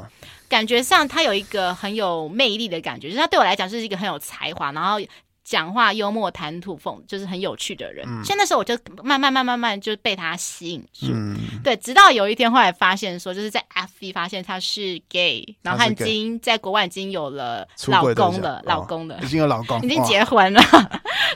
[0.49, 4.99] 感觉上他有一个很有魅力的感觉，就是他对我来讲是一个很有才华，然后。
[5.43, 8.05] 讲话幽默、谈吐风，就是很有趣的人。
[8.07, 11.07] 嗯、所以那时候我就慢慢、慢、慢慢就被他吸引住。
[11.11, 20.61] 嗯、对，直到有一天后来发现说，就是在 FB 发现他是 gay，然后他已经在国外已经有了老公了，老公了，已经有老公，已经结婚了。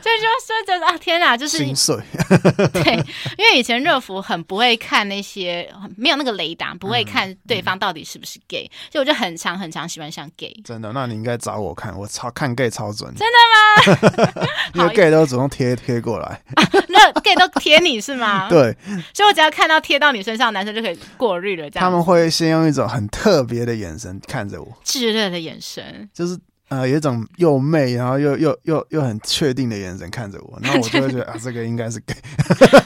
[0.00, 1.96] 所以就说真的啊，天哪，就是心碎。
[2.72, 2.94] 对，
[3.36, 10.54] 因为以前热芙很不会看那些，没有那个雷达，不会看对方到底是不是 gay，、所以我就很常、很常喜欢上 gay。
[10.64, 10.92] 真的？
[10.92, 13.12] 那你应该找我看，我超看 gay 超准。
[13.16, 13.38] 真的
[13.92, 13.97] 吗？
[14.74, 18.48] 因为 gay 都主动贴贴过来，啊、 那 gay 都贴你是吗？
[18.50, 18.76] 对，
[19.14, 21.68] 所以我只要看到贴到你身上男生就可以过滤了。
[21.70, 32.14] 这样他们会先用一种很特别的眼神看着我，炙热的眼神，就是呃有一种又媚，然后又又又又很确定的眼神看着我，然后我就会觉得啊，这个应该是 gay。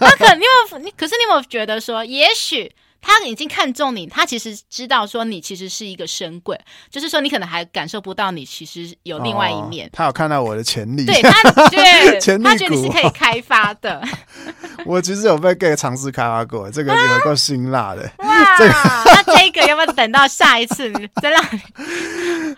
[0.01, 2.71] 那可你有你，可是你有没有觉得说，也许？
[3.03, 9.89] 他已经看中你，他其实知道说你其实是一个深柜，就是说你可能还感受不到你其实有另外一面。
[9.89, 14.03] 哦、他有看到我的潜力，对他 对潜力，他觉得你是可以开发的。
[14.87, 18.11] 我其实有被 gay 尝试开发过，这个有够辛辣的。
[18.19, 18.73] 哇， 这个、
[19.05, 21.61] 那这个要不要等到下一次再让你？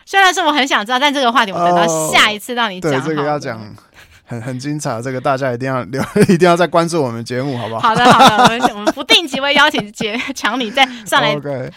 [0.05, 3.01] 虽然说我很想知道，但这个话题我等到下一次让你讲、哦。
[3.03, 3.59] 对，这个要讲。
[4.41, 7.89] 很 很精彩，这个大家一定要留， 一定要再关注我们节目，好不好？
[7.89, 11.35] 好的，好的，我们 我们不定期会邀请杰强你再上来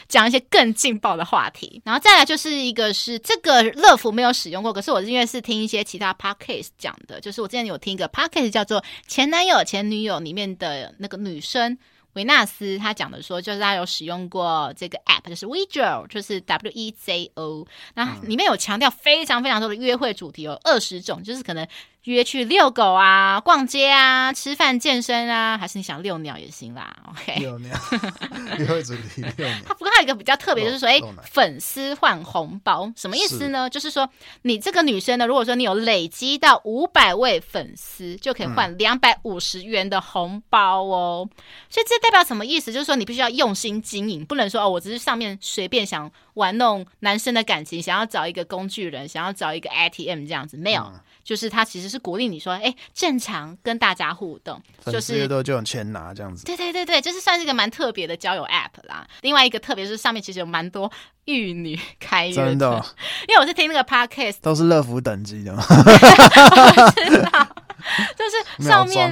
[0.07, 1.81] 讲一些更劲爆的话题。
[1.85, 11.77] 然后再来就是一个是这个乐福没有使用过，可是我因为是听一些其他 podcast 讲的，就是我之前有听一个 podcast 叫做《前男友前女友》里面的那个女生。
[12.13, 21.67] 维纳斯他讲的说，就是他有使用过这个 app，就是 Wejo，就是 W E Z O，那里面有强调非常非常多的约会主题，有二十种，就是可能
[22.11, 26.95] 约去遛狗啊、逛街啊、吃饭、健身啊，还是你想遛鸟也行啦。
[27.09, 27.75] OK，遛鸟，
[28.57, 29.57] 约会主题遛鸟。
[29.65, 33.65] 他不过还有一个比较特别，就是说，哎，粉丝换红包，什么意思呢？
[33.65, 34.09] 是就是说，
[34.43, 41.27] 你这个女生呢，如果说你有累积到五百位粉丝，就可以换两百五十元的红包哦。
[41.29, 42.71] 嗯、所以这代表什么意思？
[42.71, 50.81] 就是说，你必须要用心经营，不能说哦，我只是上面随便想玩弄男生的感情，想要找一个工具人，想要找一个 ATM 这样子，没有。
[50.83, 56.45] 嗯就是他其实是鼓励你说，哎，正常跟大家互动，就是越多就有钱拿这样子。
[56.45, 59.07] 对对对对，就是算是一个蛮特别的交友 App 啦。
[59.21, 60.91] 另外一个特别是上面其实有蛮多
[61.25, 62.85] 玉女开约的，真的哦，
[63.27, 65.63] 因为我是听那个 Podcast，都是乐福等级的嘛。
[68.17, 69.11] 就是 上面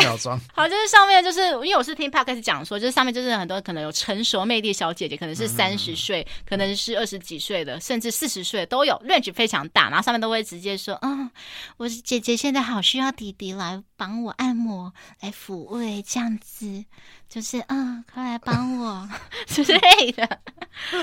[0.00, 11.30] 秒装， 好，就是上面就是因为我是听 Podcast 讲说，就是上面就是很多可能有成熟魅力小姐姐，可能是三十岁，可能是二十几岁的，甚至四十岁都有，range 非常大，然后上面都会直接说，嗯，
[11.76, 16.84] 我是姐姐，现在好需要弟弟来帮我按摩，来抚慰，这样子，
[17.32, 19.08] 就是嗯，快来帮我
[19.48, 20.28] 之类的。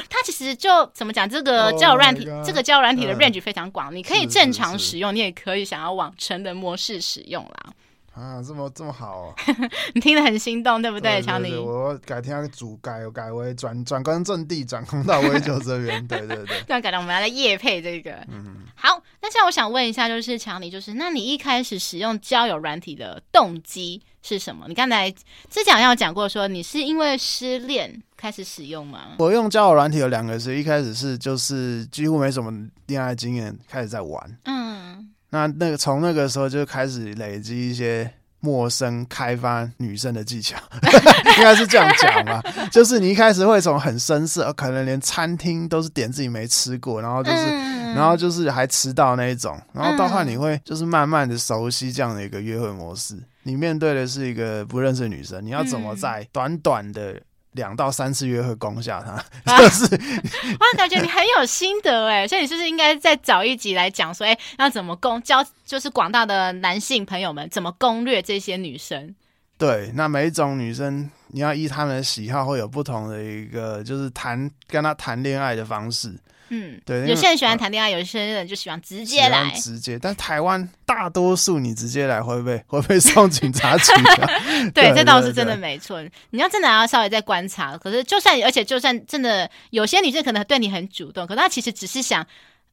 [0.07, 7.73] 他其实就怎么讲，这个交友软体，oh、这个交友软体的 range 非常广，嗯、你可以正常使用，你也可以想要往成人模式使用啦。
[8.13, 9.33] 啊，这么这么好，哦，
[9.95, 11.55] 你听得很心动，对不对，强尼？
[11.55, 16.05] 我改天要主改，我改为转转关阵地，转攻到威九这边。
[16.07, 18.11] 对 对对，这样改到，我们要来夜配这个。
[18.27, 19.01] 嗯，好。
[19.21, 24.65] 那现在我想问一下，就是强尼，就是那你一开始使用交友软体的动机是什么？
[24.67, 25.09] 你刚才
[25.49, 29.15] 之前有讲过，说你是因为失恋开始使用吗？
[29.17, 32.51] 我用交友软体有两个是，一开始是就是几乎没什么
[32.87, 34.37] 恋爱经验，开始在玩。
[34.45, 35.09] 嗯。
[35.31, 40.57] 那那个从那个时候就开始累积一些陌生开发女生的技巧，
[41.37, 42.41] 应该是这样讲吧。
[42.71, 53.15] 就是你一开始会从很生涩，可能连餐厅都是点自己没吃过，然后就是，嗯、然后就是还迟到那一种，然后到后来你会就是慢慢的熟悉这样的一个约会模式。
[53.49, 57.19] 你面对的是一个不认识的女生，你要怎么在短短的
[57.53, 59.17] 两到三次约会攻下她，
[59.57, 59.83] 就是
[60.59, 69.15] 我，感觉你很有心得哎，所以你是不是应该再找一集来讲说，哎，要怎么攻教，就是广大的男性朋友们怎么攻略这些女生？
[69.57, 76.15] 对，那每一种女生，你要依她们的喜好，会有不同的一个，就是谈跟她谈恋爱的方式。
[76.49, 79.97] 嗯，对，有些人喜欢谈恋爱，有些人就喜欢直接来，直接。
[79.97, 83.91] 但台湾大多数你直接来会不 会会不会送警察局？
[84.73, 86.01] 对，这倒是真的没错。
[86.31, 87.77] 你要真的要稍微再观察。
[87.77, 92.25] 可是就算，而且就算真的有些女生可能对你很主动，可是她其实只是想。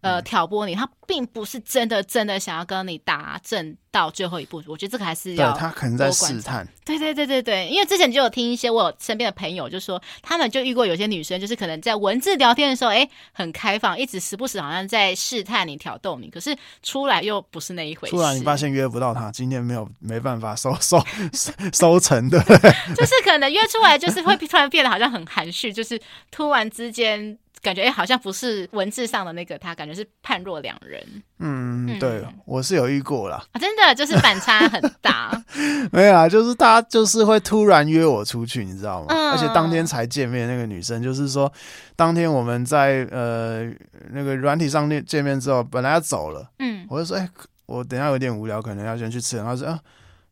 [0.07, 4.62] 呃，挑拨你，他并不是真的真的想要跟你打正到最后一步。
[4.69, 6.66] 我觉得这个还是要他可能在试探。
[6.85, 18.14] 对对对对对，因为之前就有听一些我身边的朋友就说，他们就遇过有些女生，就是可能在文字聊天的时候，哎，很开放，一直时不时好像在试探你、挑逗你，可是出来又不是那一回事。
[18.14, 21.03] 突然你发现约不到他，今天没有没办法收收
[21.75, 22.38] 收成的，
[22.95, 27.37] 就是可能约出来就是会突然变得好像很含蓄，就是突然之间。
[27.62, 31.03] 感觉哎，好像不是文字上的那个他，感觉是判若两人。
[31.38, 33.45] 嗯，嗯对，我是有遇过啦。
[33.53, 35.31] 啊，真的就是反差很大。
[35.90, 39.07] 没有啊，就是他就是会突然约我出去，你知道吗？
[39.09, 41.53] 嗯、而且当天才见面那个女生，就是说
[41.97, 43.71] 当天我们在呃
[44.11, 47.29] 那个软体上面见面之后，本来要走了，嗯，我就说哎，
[47.66, 49.37] 我等下有点无聊，可能要先去吃。
[49.37, 49.81] 然后说啊，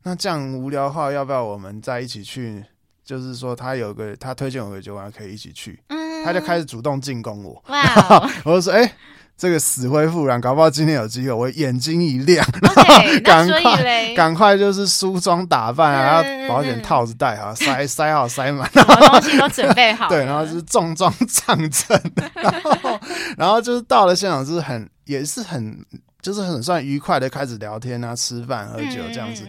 [0.04, 2.64] 那这样无聊的话，要不要我们再一起去？
[3.04, 5.82] 就是说他有个他推荐我个酒馆，可以一起去。
[5.88, 6.03] 嗯。
[6.24, 8.30] 他就开始主动进攻我，哇！
[8.44, 8.92] 我就说：“哎、欸，
[9.36, 12.44] 这个死灰复燃，搞不好今天有机会。”我眼睛一亮，
[13.22, 20.08] 赶快赶快就是梳妆打扮啊，然后保险套子戴好，塞塞好塞满，然后东西都准备好。
[20.08, 22.00] 对，然后就是重装上阵，
[22.34, 23.00] 然后
[23.36, 25.84] 然后就是到了现场，就是很也是很
[26.22, 29.44] 就是很算愉快的开始聊天啊，吃饭喝酒这样子。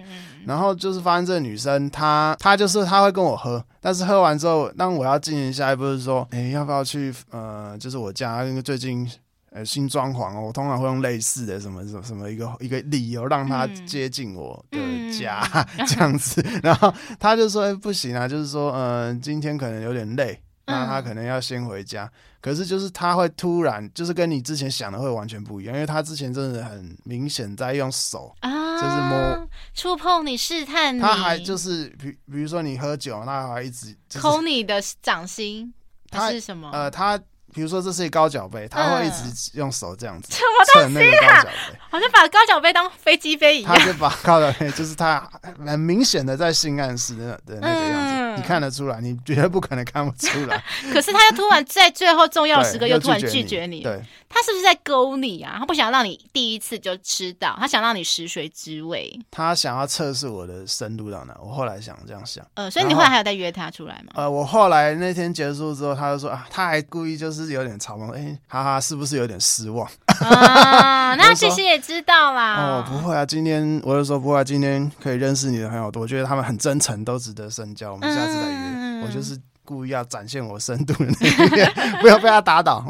[0.46, 9.10] 然后就是发现这个女生，她她就是她会跟我喝，但是喝完之后，当我要进行下一步是说，哎，要不要去呃，就是我家因为最近
[9.52, 14.80] 呃新装潢哦，我通常会用类似的什么什么什么一个一个理由让她接近我的
[15.18, 15.42] 家、
[15.78, 20.40] 嗯、 这样子，然后她就说，哎，不行啊，就是说，嗯、呃，今天可能有点累。
[20.66, 28.50] 那他可能要先回家，嗯、可是就是他会突然，就是跟你之前想的会完全不一样，因为他之前真的很明显在用手啊，
[28.82, 35.74] 就是摸触碰你试探你，他还就是比比如说你喝酒，他还一直抠你的掌心，
[36.10, 36.70] 他是什么？
[36.72, 37.20] 呃，他。
[37.54, 40.28] 比如说这是一高脚杯，他会一直用手这样子
[40.74, 43.74] 蹭那个高脚杯，好像把高脚杯当飞机杯一样。
[43.74, 45.26] 他就把高脚杯，就是他
[45.66, 50.62] 很明显的在性暗示的的那个样子，嗯、你看得出来，你绝对不可能看不出来。
[50.92, 55.58] 可是他又突然在最后重要时刻又突然拒绝你，对，他是不是在勾你啊？
[55.60, 59.18] 他不想让你第一次就吃到，他想让你食髓知味。
[59.30, 61.38] 他想要测试我的深度到哪？
[61.42, 64.12] 我后来想这样想，呃，所以你后来还有再约他出来吗？
[64.16, 67.46] 呃，我后来那天结束之后，他就说啊，他还故意就是。
[67.46, 69.88] 是有点嘲讽，哎、欸，哈哈，是不是有点失望？
[70.22, 72.56] 啊，那谢谢也知道啦。
[72.56, 77.94] 哦，不会啊，今天我就说不会啊，今天可以认识你的朋友多，我觉得他们很真诚，都值得深交。
[77.94, 78.56] 我们下次再约。
[78.58, 82.84] 嗯、我就是故意要展现我深度的那一面， 不要被他打倒。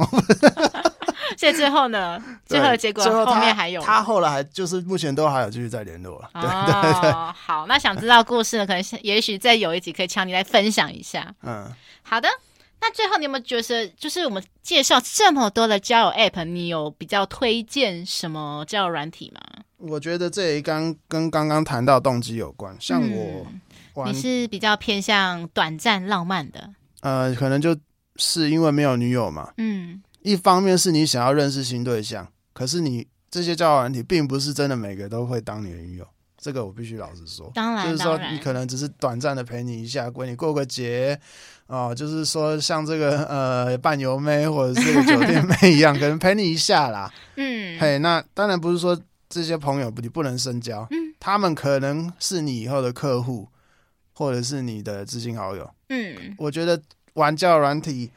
[1.37, 6.29] 所以最后呢，最后的结果后，后面还有他后来还就是目前都还有继续在联络了。
[6.33, 11.27] 对哦，对 对对，好，那想知道故事呢，可能也许再有一集可以请你来分享一下。
[11.43, 11.69] 嗯，
[12.03, 12.29] 好的。
[12.81, 19.41] 那最后，你有没有觉得，就是我们介绍这么多的交友 App，你有比较推荐什么交友软体吗？
[19.77, 22.75] 我觉得这一刚跟刚刚谈到动机有关。
[22.79, 23.45] 像我，
[23.95, 26.69] 嗯、你是比较偏向短暂浪漫的。
[27.01, 27.75] 呃，可能就
[28.17, 29.51] 是因为没有女友嘛。
[29.57, 36.07] 嗯，一方面是你想要认识新对象，可是你这些交友软体并不是真的每个都会当你的女友。
[36.37, 41.19] 这个我必须老实说，当然，就是说你可能只是短暂的陪你一下，为你过个节。
[41.67, 47.11] 哦，就是说像这个呃伴游妹或者是这个酒店妹一样， 可能陪你一下啦。
[47.37, 48.95] 嗯，嘿，那当然不是说
[49.27, 53.47] 这些朋友你不能深交，嗯，他们可能是你以后的客户，
[54.13, 55.67] 或者是你的知心好友。
[55.89, 56.79] 嗯，我觉得
[57.13, 58.11] 玩交友软体，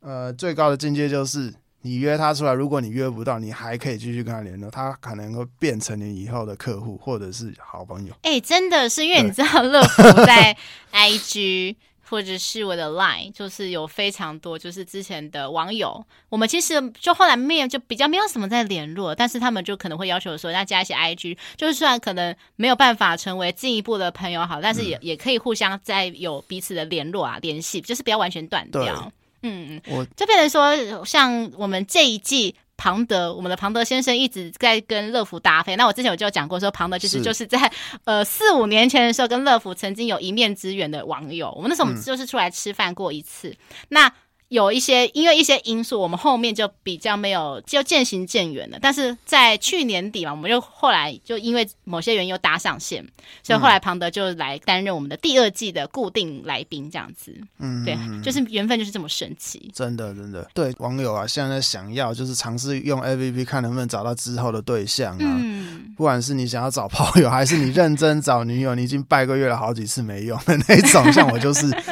[0.00, 8.12] 呃，最高的境界就是你约他出来，如果你约不到，你还可以继续跟他联络，他可能会变成你以后的客户或者是好朋友。
[8.22, 10.56] 哎、欸，真的是因为你知道乐福在
[10.94, 11.74] IG。
[12.12, 28.84] 或者是我的 Line，就是有非常多，就是之前的网友，我们其实就后来没有就比较没有什么在联络，但是他们就可能会要求说，要加一些 IG，就是虽然可能没有办法成为进一步的朋友好，但是也、嗯、也可以互相再有彼此的联络啊，联系，就是不要完全断掉。
[28.84, 32.54] 对嗯，我就变成说，像我们这一季。
[32.82, 35.76] 庞德，我们的庞德先生一直在跟乐福搭配。
[35.76, 37.70] 那我之前我就讲过，说庞德其实就是在
[38.02, 41.52] 呃四五年前的时候，跟乐福曾经有一面之缘的网友。
[41.54, 43.50] 我们那时候我们就是出来吃饭过一次。
[43.50, 43.56] 嗯、
[43.90, 44.12] 那
[44.52, 48.76] 有一些因为一些因素，我们后面就比较没有就渐行渐远了。
[48.82, 53.02] 但是在去年底嘛，我们就后来就因为某些原因又搭上线，
[53.42, 57.34] 所以后来庞德就来担任我们的第二季的固定来宾，这样子。
[57.60, 59.70] 嗯，对，就是缘分就是这么神奇。
[59.74, 65.38] 真的，真的，对网友啊，现在想要就是尝试用 APP 看能不能找到之后的对象啊。
[65.40, 71.66] 嗯，不管是你想要找炮友，还是你认真找女友，你已经拜个月了好几次没用的那种，像我就是。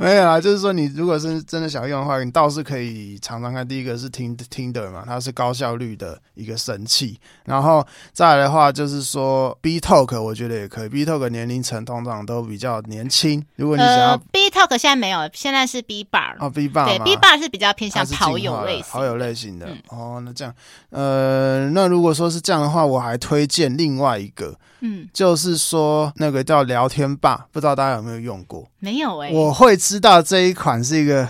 [0.00, 3.66] 没有啊，就是说你如果是真的想要用的话，你倒是可以尝尝看。
[3.68, 7.20] 第一个是听 Tinder 嘛，它是高效率的一个神器。
[7.44, 10.88] 然后再来的话，就是说 B Talk，我觉得也可以。
[10.88, 13.44] B Talk 年龄层通常都比较年轻。
[13.56, 19.66] 如果你想要、呃、B Talk 现在没有，现在是 B Bar 哦，B Bar 对，B Bar 是比较偏向跑友类型，好友类型的。
[19.66, 20.54] 嗯、哦，那这样，
[20.88, 24.58] 呃，那如果说是这样的话，我还推荐另外一个。
[24.86, 28.68] 嗯，就是说那个叫聊天吧，不知道大家有没有用过？
[28.80, 29.34] 没有哎、欸。
[29.34, 31.28] 我会知道这一款是一个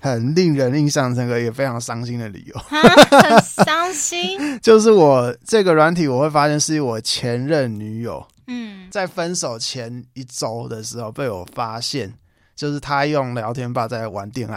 [0.00, 2.58] 很令人印象深刻也非常伤心的理由。
[2.68, 4.38] 很伤心。
[4.62, 8.24] 就是我这个软体，我会发现是我前任女友。
[8.46, 12.14] 嗯，在分手前一周的时候被我发现，
[12.54, 14.56] 就是她用聊天吧在玩恋爱。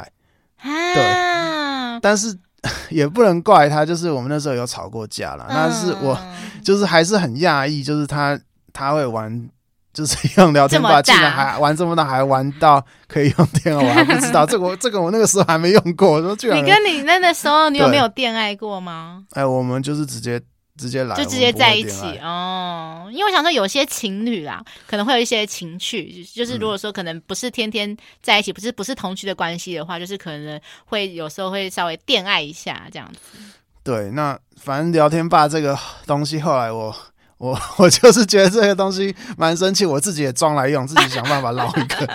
[0.58, 2.38] 啊、对，但是
[2.92, 5.48] 也不能怪他，就是我们那时候有吵过架了。
[5.50, 6.18] 但是我。
[6.64, 8.40] 就是还是很讶异，就是他
[8.72, 9.50] 他会玩，
[9.94, 16.12] 就是用聊天吧，竟然还玩这么大，还玩到可以用电爱，我还不知道 这个，这个我那个时候还没用过。
[16.14, 19.24] 我说居然，你跟你那个时候，你有没有恋爱过吗？
[19.32, 20.42] 哎，我们就是直接
[20.78, 23.10] 直接来，就直接在一起哦。
[23.12, 33.38] 因为我想说，有些情侣啦，可能会有一些情趣，就是如果说可能不是天天在一起，不是不是同居的关系的话，就是可能会有时候会稍微恋爱一下这样子。
[33.84, 36.96] 对，那反正聊天吧这个东西，后来我
[37.42, 42.08] 我 我就是觉得这个东西蛮生气，我自己也装来用，自己想办法捞一个，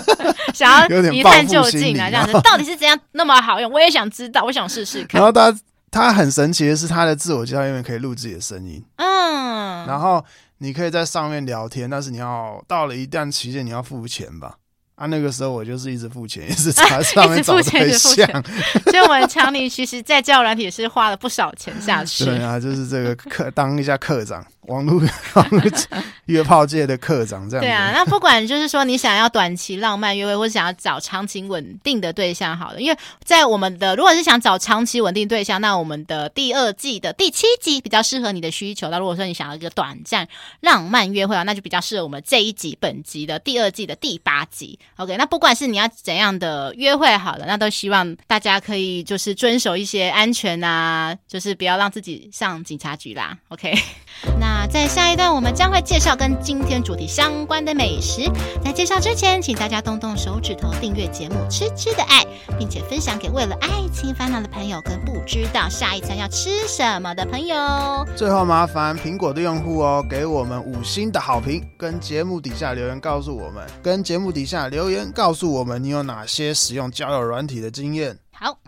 [0.54, 3.70] 想要一探究竟啊，这样子 到底是怎样那么好用？
[3.70, 5.20] 我也想知道，我想试试看。
[5.20, 5.54] 然后他
[5.90, 10.24] 他很神奇的是，他的自我介绍里面可以录自己的声音，嗯，然后
[10.58, 14.54] 你可以在上面聊天，但是你要到了一段期限，你要付钱吧。
[14.96, 18.26] 啊，那个时候我就是一直付钱，一直在上面找对象。
[18.84, 22.26] 所以我们强尼其实，在交友软体也是花了不少钱下去。
[22.26, 24.44] 对啊，就是这个课当一下课长。
[24.70, 25.02] 网络
[26.26, 27.64] 约炮界的课长这样。
[27.64, 38.88] 对啊，那不管就是说你想要短期浪漫约会，或者想要找长期稳定的对象，好了，因为在我们的如果是想找长期稳定对象，那我们的第二季的第七集比较适合你的需求。
[38.90, 40.28] 那如果说你想要一个短暂
[40.60, 44.78] 浪漫约会啊，那就比较适合我们这一集本集的第二季的第八集。
[44.98, 53.36] OK，那不管是你要怎样的约会，好了，那都希望大家可以就是遵守一些安全啊，就是不要让自己上警察局啦。
[53.48, 53.74] OK，
[54.38, 54.59] 那。
[54.60, 58.30] 那在下一段，我们将会介绍跟今天主题相关的美食。
[58.62, 62.22] 在介绍之前，请大家动动手指头订阅节目《吃吃的爱》，
[62.58, 67.56] 并且分享给为了爱情烦恼的朋友，跟不知道下一餐要吃什么的朋友。
[68.14, 78.14] 最后，麻烦苹果的用户哦，给我们五星的好评，跟节目底下留言告诉我们，跟节目底下留言告诉我们你有哪些使用交友软体的经验。
[78.30, 78.58] 好。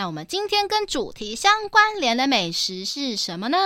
[0.00, 3.58] 那我们今天跟主题相关联的美食是什么呢？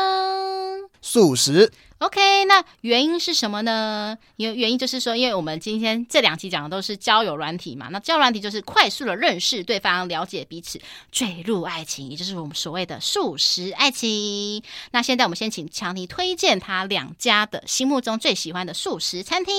[1.00, 1.72] 素食。
[1.98, 4.18] OK，那原因是什么呢？
[4.34, 10.80] 因为原因就是说，因为我们今天这两期讲的都是交友软体嘛，那交友软体就是快速的认识对方，了解彼此，
[11.12, 14.60] 坠入爱情，也就是我们所谓的素食爱情。
[14.90, 19.54] 那现在我们先请强尼推荐他两家的心目中最喜欢的素食餐厅。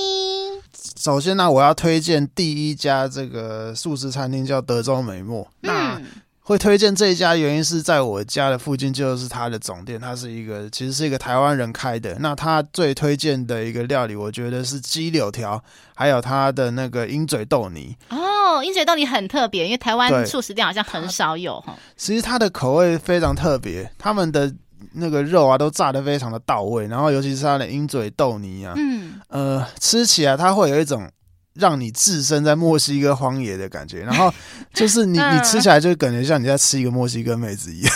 [0.99, 5.47] 首先呢，我要推荐第一家这个素食餐厅叫德州美墨。
[5.61, 6.05] 那嗯。
[6.47, 12.15] 会推荐这一家原因是在我家的附近就是它的总店，它是一个其实是一个台湾人开的。
[12.19, 15.59] 那他最推荐的一个料理，我觉得是鸡柳条，
[15.95, 17.95] 还有他的那个鹰嘴豆泥。
[18.09, 21.75] 哦，鹰嘴豆泥很特别，因为台湾素食店好像很少有哈。
[21.97, 24.53] 其实它的口味非常特别，他们的
[24.93, 31.09] 那个肉啊都炸得非常的到位，然后尤其是它的鹰嘴豆泥啊，嗯，呃，吃起来它会有一种。
[31.55, 34.33] 让你置身在墨西哥荒野的感觉，然后
[34.73, 37.93] 就是你 你吃起来就感觉像你在吃一个墨西哥妹子一样。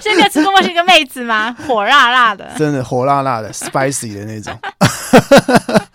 [0.00, 1.54] 现 在吃过墨西哥妹子吗？
[1.68, 4.58] 火辣辣的，真的火辣辣的，spicy 的那种，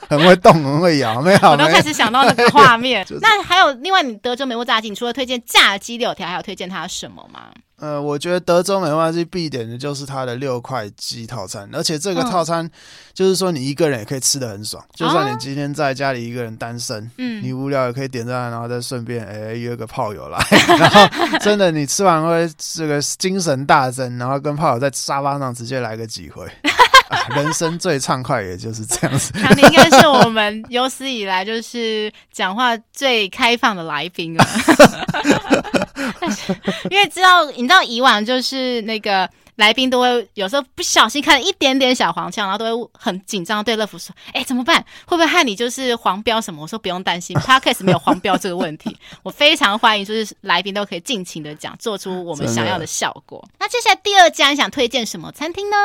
[0.08, 1.50] 很会动，很会咬，没有？
[1.50, 3.06] 我都开始想到那个画面。
[3.22, 7.42] 那还有另外，你德州美味炸鸡，你除了推荐炸鸡柳条，还有推荐它什么吗？
[7.80, 12.70] 呃，我觉得德州美味炸鸡必点的就是它的六块鸡套餐，而且这个套餐
[13.14, 20.40] 就是说你一个人也可以吃的很爽，嗯、就算你今天在家里一个人单身，嗯，你无聊也可以点这样，然后再顺便哎、欸、约个炮友来，
[20.80, 21.08] 然后
[21.40, 26.50] 真的你吃完会这个精神大增，然后跟炮友在沙发上直接来个几回。
[27.36, 29.32] 人生最畅快，也就是这样子。
[29.34, 34.46] 强尼应该是我们有史以来就是讲话最开放的来宾了。
[36.92, 39.30] 因为知道，你知道以往就是那个。
[39.56, 44.84] 来宾都会有时候不小心看了一点点小黄腔，然后都会很紧张，对乐福说：“哎，怎么办？
[45.06, 48.98] 会不会害你就是黄标什么？”我说：“不用担心， Podcast 没有黄标这个问题。
[49.24, 53.48] 我非常欢迎，就是来宾都可以尽情的讲，做出我们想要的效果。
[53.58, 55.78] 那接下来第二家，你想推荐什么餐厅呢？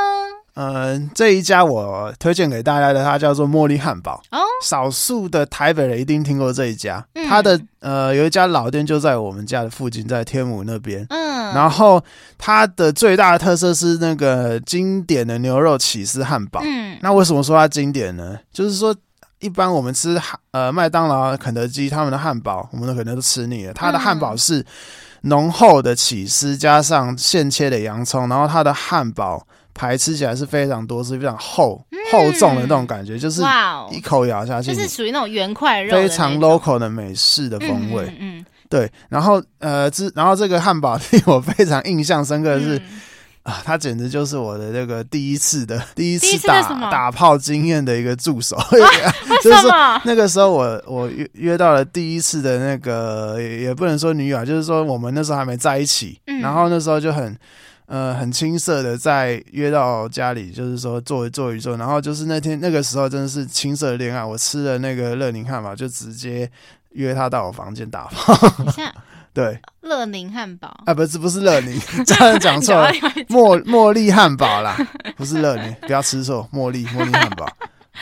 [0.54, 4.20] 嗯，这一家我推荐给大家的，它叫做茉莉汉堡。
[4.32, 7.06] 哦，少数的台北人一定听过这一家。
[7.14, 11.06] 嗯、它的呃有一家老店就在我们家的附近，在天母那边。
[11.08, 12.02] 嗯，然后
[12.36, 16.60] 它的最大的特色是那个经典的牛肉起司汉堡。
[16.64, 18.36] 嗯，那为什么说它经典呢？
[18.52, 18.94] 就是说，
[19.38, 23.72] 一般我们吃汉呃麦当劳、肯德基他们的汉堡，我们都可能都吃腻了。
[23.72, 24.62] 它的汉堡是
[25.22, 29.46] 浓厚的起司加上现切的洋葱，然后它的汉堡。
[29.72, 33.40] 排吃起来是非常多，是非常厚、嗯、厚重的那种感觉，就是
[33.90, 38.04] 一口咬下去，就是属于那种圆块肉，非常 local 的美式的风味。
[38.18, 38.90] 嗯，嗯嗯对。
[39.10, 42.82] 然后呃，之然后这个汉堡 令我非常印象深刻的是、嗯、
[43.42, 48.56] 啊，他简直就是我的那个第一次的第一次打次打炮经验的一个助手。
[48.72, 50.00] 为什么？
[50.06, 57.36] 那个时候我我约约到了第一次的那个，也不能说女友，就是说我们那时候还没在一起，嗯、然后那时候就很。
[57.92, 64.24] 呃，很青涩的，在约到家里，就是说坐坐一坐，然后就是那天那个时候真的是青涩的恋爱。
[64.24, 66.48] 我吃了那个乐宁汉堡，就直接
[66.92, 68.34] 约他到我房间打炮。
[69.32, 70.82] 对，乐宁汉堡。
[70.86, 72.90] 啊，不是不是乐宁， 这样讲错了，
[73.30, 74.76] 茉茉莉汉堡啦，
[75.16, 77.46] 不是乐宁，不要吃错，茉莉茉莉汉堡。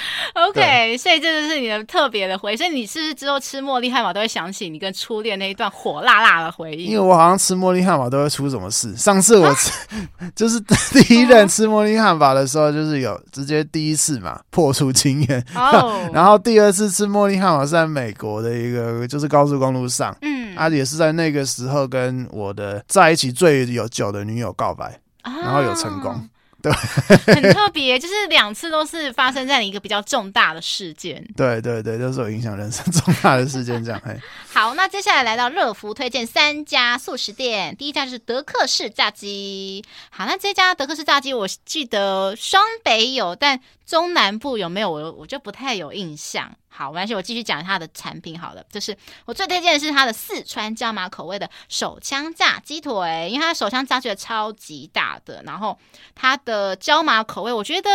[0.35, 2.57] OK，所以这就是你的特别的回忆。
[2.57, 6.87] 所以你是不是之后吃茉莉汉堡都会想起你跟初恋那一段火辣辣的回忆？
[6.87, 8.97] 因为我好像吃茉莉汉堡都会出什么事。
[8.97, 15.45] 上次我吃、啊、就是第一任吃茉莉汉堡的时候，就是有直接第一次嘛破除经验。
[15.55, 24.87] 哦、 然后第二次吃茉莉汉堡是在美国的一个就是高速公路上，嗯，啊也是在那个时候跟我的在一起最有久的女友告白，
[25.23, 26.29] 啊、然后有成功。
[26.61, 26.73] 对，
[27.35, 31.25] 很特别，就是两次都是发生在一个比较重大的事件。
[31.37, 34.03] 对对对，都是有影响人生重大的事件，这样。
[34.05, 34.17] 嘿，
[34.53, 39.85] 好，那接下来来到乐福推荐三家素食店，第一家就是德克士炸鸡。
[40.11, 44.91] 好，那这家德克士炸鸡，我记得双北有，但中南部有没有？
[44.91, 46.53] 我我就不太有印象。
[46.79, 48.63] 好，没关系，我继续讲它的产品好了。
[48.71, 55.77] 就是我最推荐的是它的四川椒麻口味的手枪炸鸡腿，因为它的手枪炸鸡的超级大的，然后
[56.15, 57.91] 它的椒麻口味，我觉得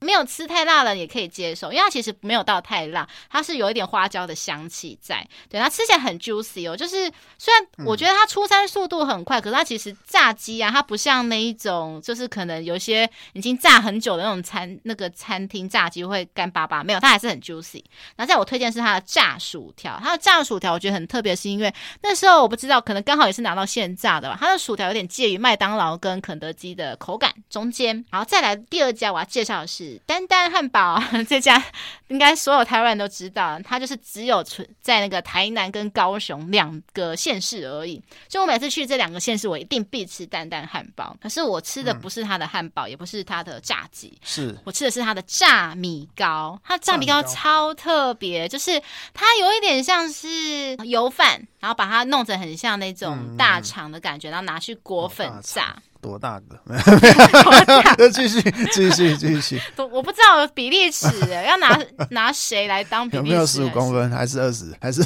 [0.00, 5.24] 没有吃太辣了也可以接受，因为它其实没有到太辣，它是有一点花椒的香气在。
[5.48, 7.08] 对，它吃起来很 juicy 哦，就是
[7.38, 17.84] 虽然我觉得它出餐速度很快，嗯、可是它其实炸鸡啊，它不像那一种，就是可能有些已经炸很久的那种餐那个餐厅炸鸡会干巴巴，没有，它还是很 juicy。
[18.16, 24.36] 然后在我推荐是它的炸薯条，它的炸薯条我觉得很特别，是因为那时候我不知道，可能刚好也是拿到现炸的吧。
[24.40, 28.04] 它的薯条有点介于麦当劳跟肯德基的口感中间。
[28.10, 31.62] 然后再来第二家我要介绍的是丹丹汉堡， 这家
[32.08, 38.02] 应该所有台湾人都知道，它就是只有存在那个台南跟高雄两个县市而已。
[38.28, 41.14] 所以我每次去这两个县市，我一定必吃丹丹汉堡。
[41.20, 46.58] 可是我吃的不是它的汉堡，嗯、也不是它的炸鸡，是我吃的是它的炸米糕。
[46.64, 48.05] 它炸米糕超特。
[48.06, 48.80] 特别就是
[49.12, 55.74] 它有一点像是油饭，然后把它弄成很像那种大肠的感觉，嗯、然后拿去裹粉炸。
[56.00, 56.60] 多大个？
[56.66, 58.40] 没有没有，继续
[58.70, 59.60] 继续继续。
[59.90, 61.08] 我不知道比例尺，
[61.44, 61.76] 要拿
[62.10, 63.28] 拿谁来当比例尺？
[63.28, 64.08] 有没有十五公分？
[64.12, 64.72] 还是二十？
[64.80, 65.00] 还是？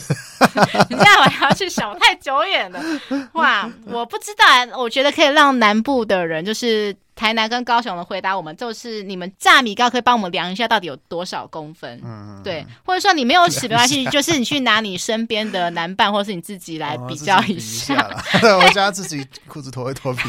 [0.90, 2.82] 你这样我还要去想，太久远了。
[3.32, 4.78] 哇，我不知道。
[4.78, 6.94] 我觉得可以让南部的人就是。
[7.20, 12.00] 台南跟高雄的回答，我们就是你们炸米糕可以帮我们量一下到底有多少公分？
[12.02, 17.94] 嗯，对，或者说你没有尺没关系，就是你去拿你身边的男伴，或是你自己来比较一下。
[18.40, 20.22] 我叫他自己裤子脱一脱皮。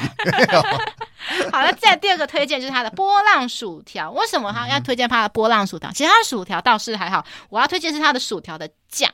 [1.50, 4.12] 好了，再第二个推荐就是它的波浪薯条。
[4.12, 5.90] 为什么他要推荐它的波浪薯条？
[5.94, 9.10] 其实它的薯条倒是还好，我要推荐是它的薯条的酱，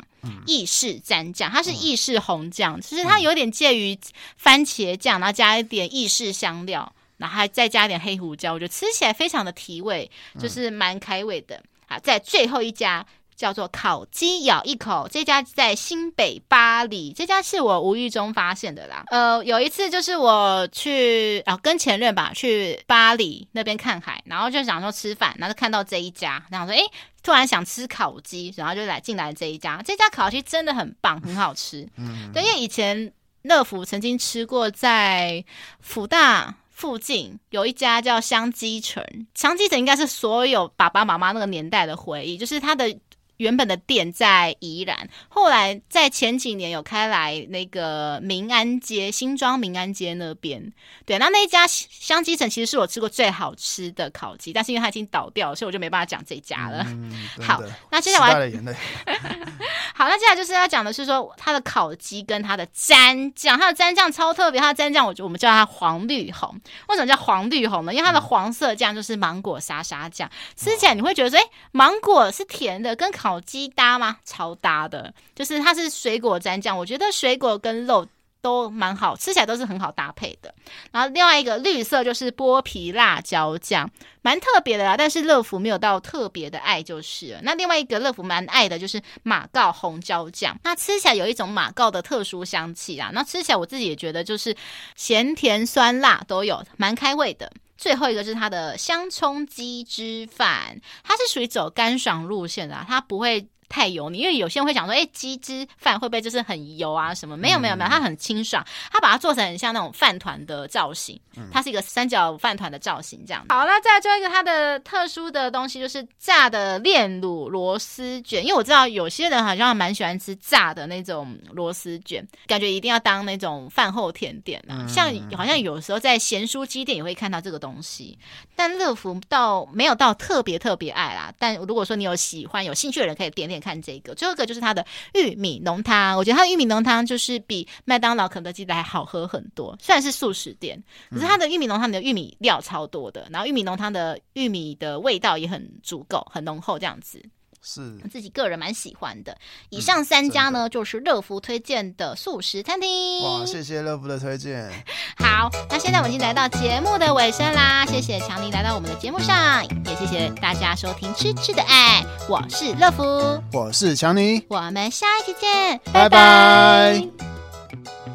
[0.47, 3.95] 意式蘸酱，它是意式红酱，其实它有点介于
[4.36, 6.91] 番茄酱，然后加一点意式香料。
[7.18, 10.09] 然后还再加点黑胡椒，我觉得吃起来非常的提味，
[10.39, 11.61] 就是蛮开胃的。
[11.88, 13.05] 好，在最后一家
[13.36, 19.03] 叫做烤鸡咬一口，这家在新北巴黎，这家是我无意中发现的啦。
[19.07, 26.84] 呃，有一次就是我去啊跟前任吧去巴黎那边看海，然后就想说吃饭，然后就看到这一家，然后说哎，
[27.24, 31.88] 突然想吃烤鸡，然后就来进来这一家，这家烤鸡真的很棒，很好吃。
[31.95, 33.13] 嗯，对，因为以前
[33.43, 35.45] 乐福曾经吃过在
[35.80, 36.53] 福大。
[36.78, 39.03] 附近有一家叫香鸡城，
[39.34, 42.95] 香鸡城应该是所有爸爸妈妈那个年代的回忆，就是它的。
[43.38, 50.71] 原本的店在宜兰，后来在前几年有开来那个民安街新庄民安街那边，
[51.05, 56.83] 对，那那一家香鸡城其实是我吃过最好吃的烤鸡，但是因为它已经倒掉了，所以我就没办法讲这家了。
[56.88, 57.61] 嗯、 好，
[57.91, 58.27] 那接下来
[59.93, 66.59] 好，那接下来就是要讲的是说它的烤鸡跟它的蘸酱，它的蘸酱超特别，它的蘸酱我我们叫它黄绿红，
[66.89, 67.93] 为什么叫黄绿红呢？
[67.93, 74.19] 因为它的黄色酱就是芒果沙沙酱，吃起来你会觉得说，哎，芒果是甜的，跟烤烤鸡搭吗？
[74.23, 78.07] 超搭的，就是它是水果蘸酱，我觉得水果跟肉
[78.39, 80.55] 都蛮好，吃起来都是很好搭配的。
[80.93, 87.38] 然后另外一个绿色就是剥皮辣椒酱，蛮特别的啦，但是乐福没有到特别的爱就是。
[87.43, 93.11] 那另外一个乐福蛮爱的就是马告红椒酱，那吃起来有一种马告的特殊香气啊。
[93.13, 94.55] 那吃起来我自己也觉得就是
[94.95, 97.51] 咸甜酸辣都有，蛮开胃的。
[97.78, 103.47] 最后一个是它的香葱鸡汁饭，它是属于走干爽路线的啊，它不会。
[103.70, 107.13] 太油腻，因为有些人会想说，哎，鸡汁饭会不会就是很油啊？
[107.13, 107.38] 什么？
[107.38, 108.65] 没有，没有，没有，它很清爽。
[108.91, 111.20] 它把它做成很像那种饭团的造型，
[111.51, 113.45] 它是一个三角饭团的造型，这样。
[113.49, 124.88] 好，那再来最后一个它的特殊的东西就是炸的炼乳螺丝卷，因为我知道有些人好像蛮喜欢吃炸的那种螺丝卷，感觉一定要当那种饭后甜点啊。
[124.88, 128.18] 像好像有时候在咸酥鸡店也会看到这个东西，
[128.55, 131.34] 但乐福倒没有到特别特别爱啦。
[131.38, 133.68] 但如果说你有喜欢、有兴趣的人，可以点点点。
[133.68, 136.16] 看这个，最后一个就是它的玉米浓汤。
[136.16, 139.78] 我觉得它的玉米浓汤就是比麦当劳、肯德基的还好喝很多。
[139.82, 147.22] 虽然是素食店，可是它的玉米浓汤里的玉米料超多的，然后玉米浓汤的玉米的味道也很足够、很浓厚，这样子。
[147.68, 149.38] 是自己个人蛮喜欢的。
[149.70, 153.24] 以上三家呢，嗯、就是乐福推荐的素食餐厅。
[153.24, 154.72] 哇，谢谢乐福的推荐。
[155.18, 163.03] 好，那现在我们已经来到节目的尾声啦，谢谢强尼来到我们的节目上，也谢谢大家收听《吃吃的爱》，我是乐福，
[163.51, 166.09] 我是强尼，我们下一期见，拜拜。
[166.09, 168.07] 拜拜。